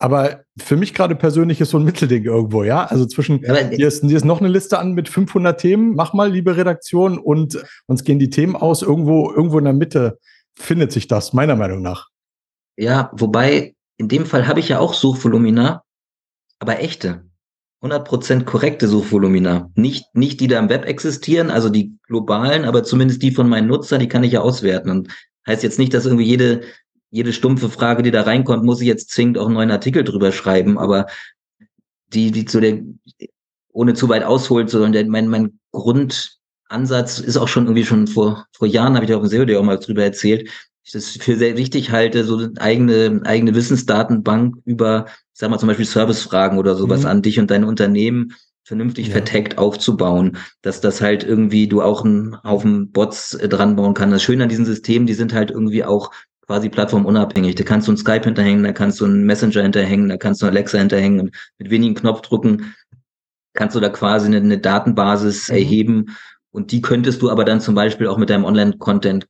[0.00, 2.84] Aber für mich gerade persönlich ist so ein Mittelding irgendwo, ja.
[2.84, 5.94] Also zwischen, ja, hier, ist, hier ist noch eine Liste an mit 500 Themen.
[5.94, 8.82] Mach mal, liebe Redaktion, und uns gehen die Themen aus.
[8.82, 10.18] Irgendwo, irgendwo in der Mitte
[10.56, 12.08] findet sich das, meiner Meinung nach.
[12.76, 15.82] Ja, wobei, in dem Fall habe ich ja auch Suchvolumina,
[16.60, 17.27] aber echte.
[17.82, 19.70] 100% korrekte Suchvolumina.
[19.74, 23.68] Nicht, nicht die da im Web existieren, also die globalen, aber zumindest die von meinen
[23.68, 24.90] Nutzern, die kann ich ja auswerten.
[24.90, 25.08] Und
[25.46, 26.62] heißt jetzt nicht, dass irgendwie jede,
[27.10, 30.32] jede stumpfe Frage, die da reinkommt, muss ich jetzt zwingend auch einen neuen Artikel drüber
[30.32, 31.06] schreiben, aber
[32.12, 32.80] die, die zu der,
[33.72, 38.06] ohne zu weit ausholen zu sollen, der, mein, mein Grundansatz ist auch schon irgendwie schon
[38.08, 40.50] vor, vor Jahren, habe ich auch im SEO auch mal drüber erzählt,
[40.88, 45.68] ich das für sehr wichtig halte, so eine eigene, eigene Wissensdatenbank über sag mal zum
[45.68, 47.08] Beispiel Servicefragen oder sowas mhm.
[47.08, 48.34] an dich und dein Unternehmen
[48.64, 49.12] vernünftig ja.
[49.12, 54.14] verteckt aufzubauen, dass das halt irgendwie du auch einen Haufen Bots äh, dran bauen kannst.
[54.14, 56.10] Das Schöne an diesen Systemen, die sind halt irgendwie auch
[56.46, 57.54] quasi plattformunabhängig.
[57.54, 60.46] Da kannst du einen Skype hinterhängen, da kannst du einen Messenger hinterhängen, da kannst du
[60.46, 62.74] einen Alexa hinterhängen und mit wenigen Knopfdrucken
[63.52, 65.54] kannst du da quasi eine, eine Datenbasis mhm.
[65.54, 66.16] erheben
[66.50, 69.26] und die könntest du aber dann zum Beispiel auch mit deinem Online-Content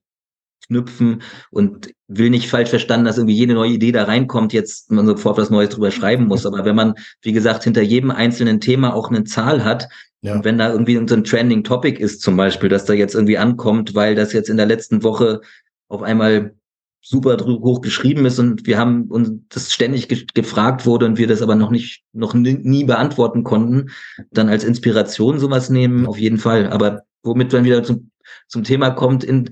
[0.68, 5.06] knüpfen und will nicht falsch verstanden, dass irgendwie jede neue Idee da reinkommt, jetzt man
[5.06, 6.46] sofort was Neues drüber schreiben muss.
[6.46, 9.88] Aber wenn man, wie gesagt, hinter jedem einzelnen Thema auch eine Zahl hat,
[10.22, 10.34] ja.
[10.34, 13.38] und wenn da irgendwie so ein Trending Topic ist, zum Beispiel, dass da jetzt irgendwie
[13.38, 15.40] ankommt, weil das jetzt in der letzten Woche
[15.88, 16.54] auf einmal
[17.00, 21.26] super hoch geschrieben ist und wir haben uns das ständig ge gefragt wurde und wir
[21.26, 23.90] das aber noch nicht, noch nie beantworten konnten,
[24.30, 26.68] dann als Inspiration sowas nehmen, auf jeden Fall.
[26.70, 28.10] Aber womit man wieder zum,
[28.48, 29.50] zum Thema kommt, in,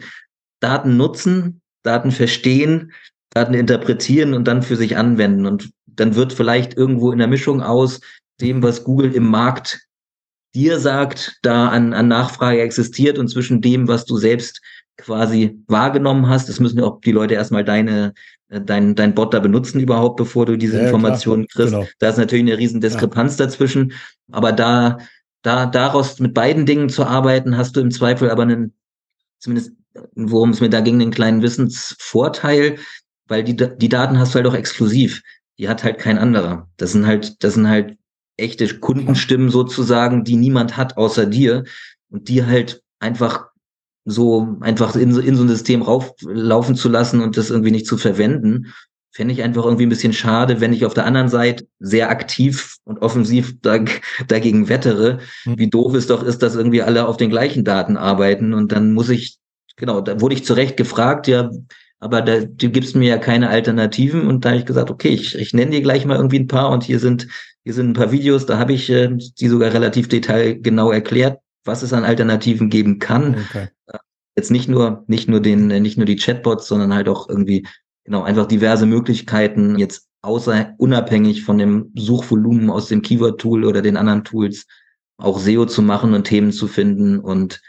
[0.61, 2.93] Daten nutzen, Daten verstehen,
[3.31, 5.47] Daten interpretieren und dann für sich anwenden.
[5.47, 8.01] Und dann wird vielleicht irgendwo in der Mischung aus
[8.41, 9.87] dem, was Google im Markt
[10.55, 14.63] dir sagt, da an, an Nachfrage existiert und zwischen dem, was du selbst
[14.97, 16.49] quasi wahrgenommen hast.
[16.49, 18.15] Das müssen ja auch die Leute erstmal deine,
[18.49, 21.75] äh, dein, dein Bot da benutzen überhaupt, bevor du diese ja, Informationen kriegst.
[21.75, 21.87] Genau.
[21.99, 23.45] Da ist natürlich eine riesen Diskrepanz ja.
[23.45, 23.93] dazwischen.
[24.33, 24.99] Aber da,
[25.43, 28.73] da, daraus mit beiden Dingen zu arbeiten, hast du im Zweifel aber einen,
[29.39, 29.73] zumindest
[30.15, 32.79] worum es mir da ging, einen kleinen Wissensvorteil,
[33.29, 35.23] weil die, die Daten hast du halt auch exklusiv.
[35.59, 36.69] Die hat halt kein anderer.
[36.77, 37.97] Das sind halt, das sind halt
[38.37, 41.65] echte Kundenstimmen sozusagen, die niemand hat außer dir
[42.11, 43.47] und die halt einfach
[44.05, 47.87] so einfach in, so in so ein System rauflaufen zu lassen und das irgendwie nicht
[47.87, 48.73] zu verwenden,
[49.11, 52.77] fände ich einfach irgendwie ein bisschen schade, wenn ich auf der anderen Seite sehr aktiv
[52.85, 55.21] und offensiv dag dagegen wettere.
[55.45, 55.59] Mhm.
[55.59, 58.93] Wie doof es doch ist, dass irgendwie alle auf den gleichen Daten arbeiten und dann
[58.93, 59.39] muss ich
[59.77, 61.51] genau, da wurde ich zu Recht gefragt, ja,
[61.99, 65.35] aber da, du gibst mir ja keine Alternativen und da habe ich gesagt, okay, ich,
[65.37, 67.29] ich nenne dir gleich mal irgendwie ein paar und hier sind
[67.67, 71.83] hier sind ein paar Videos, da habe ich äh, die sogar relativ detailgenau erklärt, was
[71.83, 73.45] es an Alternativen geben kann.
[73.49, 73.69] Okay.
[74.37, 77.67] Jetzt nicht nur nicht nur den äh, nicht nur die Chatbots, sondern halt auch irgendwie
[78.05, 83.83] genau einfach diverse Möglichkeiten jetzt außer unabhängig von dem Suchvolumen aus dem Keyword Tool oder
[83.83, 84.67] den anderen Tools
[85.17, 87.61] auch SEO zu machen und Themen zu finden und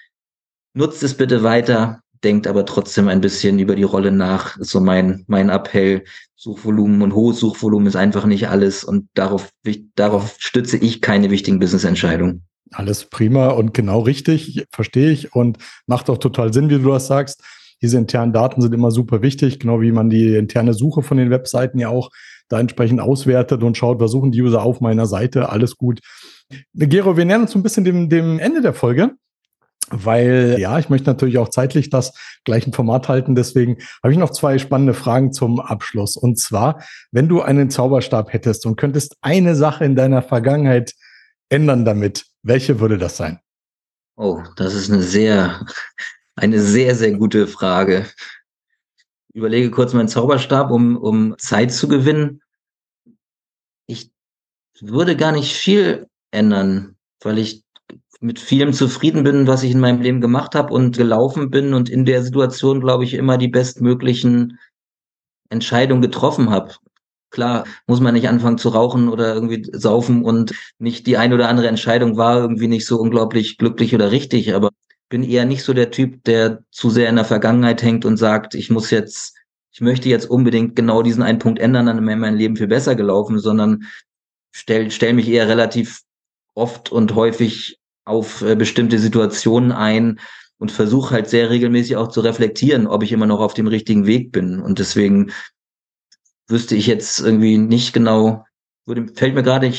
[0.78, 4.80] nutzt es bitte weiter, denkt aber trotzdem ein bisschen über die Rolle nach, ist so
[4.80, 6.04] mein, mein Appell.
[6.40, 9.50] Suchvolumen und hohes Suchvolumen ist einfach nicht alles und darauf,
[9.96, 12.44] darauf stütze ich keine wichtigen Business-Entscheidungen.
[12.72, 15.58] Alles prima und genau richtig, verstehe ich und
[15.88, 17.44] macht auch total Sinn, wie du das sagst.
[17.82, 21.32] Diese internen Daten sind immer super wichtig, genau wie man die interne Suche von den
[21.32, 22.12] Webseiten ja auch
[22.50, 26.02] da entsprechend auswertet und schaut, was suchen die User auf meiner Seite, alles gut.
[26.74, 29.16] Gero, wir nähern uns ein bisschen dem, dem Ende der Folge
[29.90, 32.14] weil ja, ich möchte natürlich auch zeitlich das
[32.44, 33.36] gleiche Format halten.
[33.36, 36.18] Deswegen habe ich noch zwei spannende Fragen zum Abschluss.
[36.18, 40.94] Und zwar, wenn du einen Zauberstab hättest und könntest eine Sache in deiner Vergangenheit
[41.50, 43.40] ändern damit, welche würde das sein?
[44.16, 45.66] Oh, das ist eine sehr,
[46.36, 48.08] eine sehr, sehr gute Frage.
[49.30, 52.42] Ich überlege kurz meinen Zauberstab, um, um Zeit zu gewinnen.
[53.86, 54.12] Ich
[54.82, 57.64] würde gar nicht viel ändern, weil ich
[58.20, 61.90] mit vielem zufrieden bin, was ich in meinem Leben gemacht habe und gelaufen bin und
[61.90, 64.60] in der Situation, glaube ich, immer die bestmöglichen
[65.50, 66.76] Entscheidungen getroffen habe.
[67.30, 71.50] Klar, muss man nicht anfangen zu rauchen oder irgendwie saufen und nicht die eine oder
[71.50, 74.70] andere Entscheidung war irgendwie nicht so unglaublich glücklich oder richtig, aber
[75.10, 78.56] bin eher nicht so der Typ, der zu sehr in der Vergangenheit hängt und sagt,
[78.56, 79.36] ich muss jetzt,
[79.72, 82.96] ich möchte jetzt unbedingt genau diesen einen Punkt ändern, dann wäre mein Leben viel besser
[82.96, 83.84] gelaufen, sondern
[84.52, 86.02] stell, stell mich eher relativ
[86.56, 87.77] oft und häufig
[88.08, 90.20] auf äh, bestimmte Situationen ein
[90.58, 94.06] und versuche halt sehr regelmäßig auch zu reflektieren, ob ich immer noch auf dem richtigen
[94.08, 94.60] Weg bin.
[94.60, 95.32] Und deswegen
[96.48, 98.46] wüsste ich jetzt irgendwie nicht genau,
[98.86, 99.72] würde, fällt mir gerade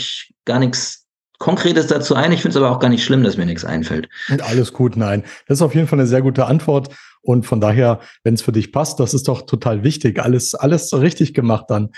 [0.44, 1.06] gar nichts
[1.38, 2.32] Konkretes dazu ein.
[2.32, 4.08] Ich finde es aber auch gar nicht schlimm, dass mir nichts einfällt.
[4.40, 5.22] Alles gut, nein.
[5.46, 6.94] Das ist auf jeden Fall eine sehr gute Antwort.
[7.22, 10.20] Und von daher, wenn es für dich passt, das ist doch total wichtig.
[10.20, 11.90] Alles, alles richtig gemacht dann.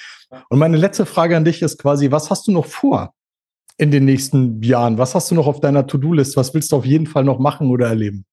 [0.48, 3.14] Und meine letzte Frage an dich ist quasi, was hast du noch vor?
[3.80, 4.98] In den nächsten Jahren?
[4.98, 6.36] Was hast du noch auf deiner To-Do-List?
[6.36, 8.26] Was willst du auf jeden Fall noch machen oder erleben?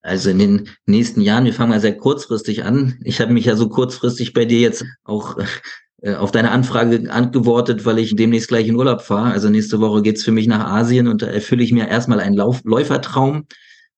[0.00, 2.98] Also in den nächsten Jahren, wir fangen mal sehr kurzfristig an.
[3.04, 5.36] Ich habe mich ja so kurzfristig bei dir jetzt auch
[6.00, 9.30] äh, auf deine Anfrage antwortet, weil ich demnächst gleich in Urlaub fahre.
[9.30, 12.34] Also nächste Woche geht's für mich nach Asien und da erfülle ich mir erstmal einen
[12.34, 13.46] Lauf Läufertraum.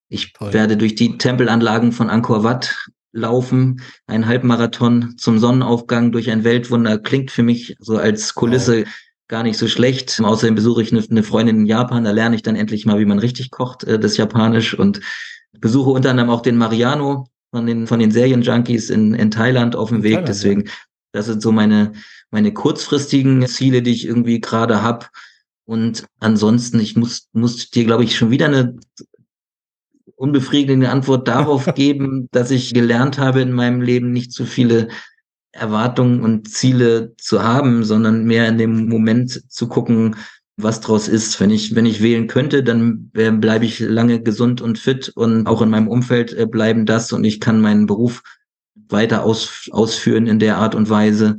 [0.08, 0.52] Ich Toll.
[0.52, 6.98] werde durch die Tempelanlagen von Angkor Wat laufen, einen Halbmarathon zum Sonnenaufgang durch ein Weltwunder
[6.98, 8.88] klingt für mich so als Kulisse wow
[9.34, 10.20] gar nicht so schlecht.
[10.22, 13.04] Außerdem besuche ich eine, eine, Freundin in Japan, da lerne ich dann endlich mal, wie
[13.04, 15.00] man richtig kocht, äh, das Japanisch und
[15.58, 19.88] besuche unter anderem auch den Mariano von den, von den Serienjunkies in, in Thailand auf
[19.88, 20.12] dem Weg.
[20.12, 20.64] Thailand, Deswegen,
[21.10, 21.94] das sind so meine,
[22.30, 25.06] meine kurzfristigen Ziele, die ich irgendwie gerade habe.
[25.64, 28.76] Und ansonsten, ich muss, muss dir, glaube ich, schon wieder eine
[30.14, 34.90] unbefriedigende Antwort darauf geben, dass ich gelernt habe in meinem Leben nicht zu viele
[35.54, 40.16] Erwartungen und Ziele zu haben, sondern mehr in dem Moment zu gucken,
[40.56, 41.40] was draus ist.
[41.40, 45.46] Wenn ich, wenn ich wählen könnte, dann äh, bleibe ich lange gesund und fit und
[45.46, 48.22] auch in meinem Umfeld äh, bleiben das und ich kann meinen Beruf
[48.88, 51.36] weiter aus, ausführen in der Art und Weise.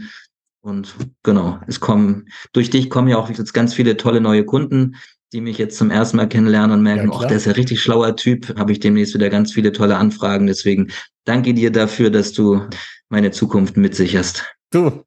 [0.61, 4.95] Und genau, es kommen, durch dich kommen ja auch jetzt ganz viele tolle neue Kunden,
[5.31, 7.81] die mich jetzt zum ersten Mal kennenlernen und merken, ach, ja, der ist ja richtig
[7.81, 10.47] schlauer Typ, habe ich demnächst wieder ganz viele tolle Anfragen.
[10.47, 10.91] Deswegen
[11.25, 12.61] danke dir dafür, dass du
[13.09, 14.43] meine Zukunft mitsicherst.
[14.71, 15.03] Du,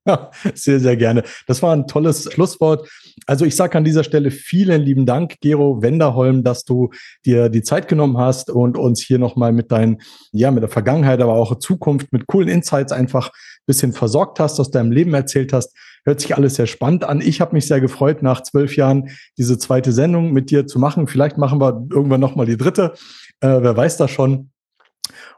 [0.55, 1.25] sehr, sehr gerne.
[1.47, 2.89] Das war ein tolles Schlusswort.
[3.27, 6.91] Also ich sage an dieser Stelle vielen lieben Dank, Gero Wenderholm, dass du
[7.27, 9.99] dir die Zeit genommen hast und uns hier nochmal mit deinen,
[10.33, 14.59] ja, mit der Vergangenheit, aber auch Zukunft, mit coolen Insights einfach ein bisschen versorgt hast,
[14.59, 15.77] aus deinem Leben erzählt hast.
[16.07, 17.21] Hört sich alles sehr spannend an.
[17.21, 21.09] Ich habe mich sehr gefreut, nach zwölf Jahren diese zweite Sendung mit dir zu machen.
[21.09, 22.95] Vielleicht machen wir irgendwann nochmal die dritte.
[23.41, 24.51] Äh, wer weiß das schon.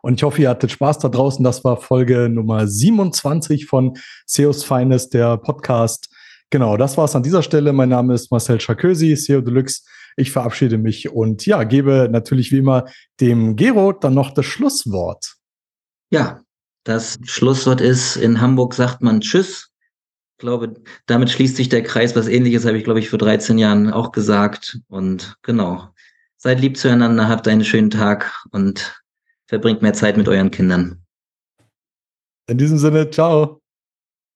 [0.03, 1.45] Und ich hoffe, ihr hattet Spaß da draußen.
[1.45, 3.97] Das war Folge Nummer 27 von
[4.27, 6.09] SEOs Finest, der Podcast.
[6.51, 7.73] Genau, das war's an dieser Stelle.
[7.73, 9.83] Mein Name ist Marcel Chakösi, SEO Deluxe.
[10.17, 12.87] Ich verabschiede mich und ja, gebe natürlich wie immer
[13.21, 15.37] dem Gero dann noch das Schlusswort.
[16.11, 16.41] Ja,
[16.85, 19.71] das Schlusswort ist, in Hamburg sagt man Tschüss.
[20.37, 20.75] Ich glaube,
[21.07, 22.17] damit schließt sich der Kreis.
[22.17, 24.81] Was ähnliches habe ich, glaube ich, vor 13 Jahren auch gesagt.
[24.89, 25.91] Und genau.
[26.39, 29.00] Seid lieb zueinander, habt einen schönen Tag und
[29.51, 31.05] verbringt mehr Zeit mit euren Kindern.
[32.49, 33.60] In diesem Sinne, ciao.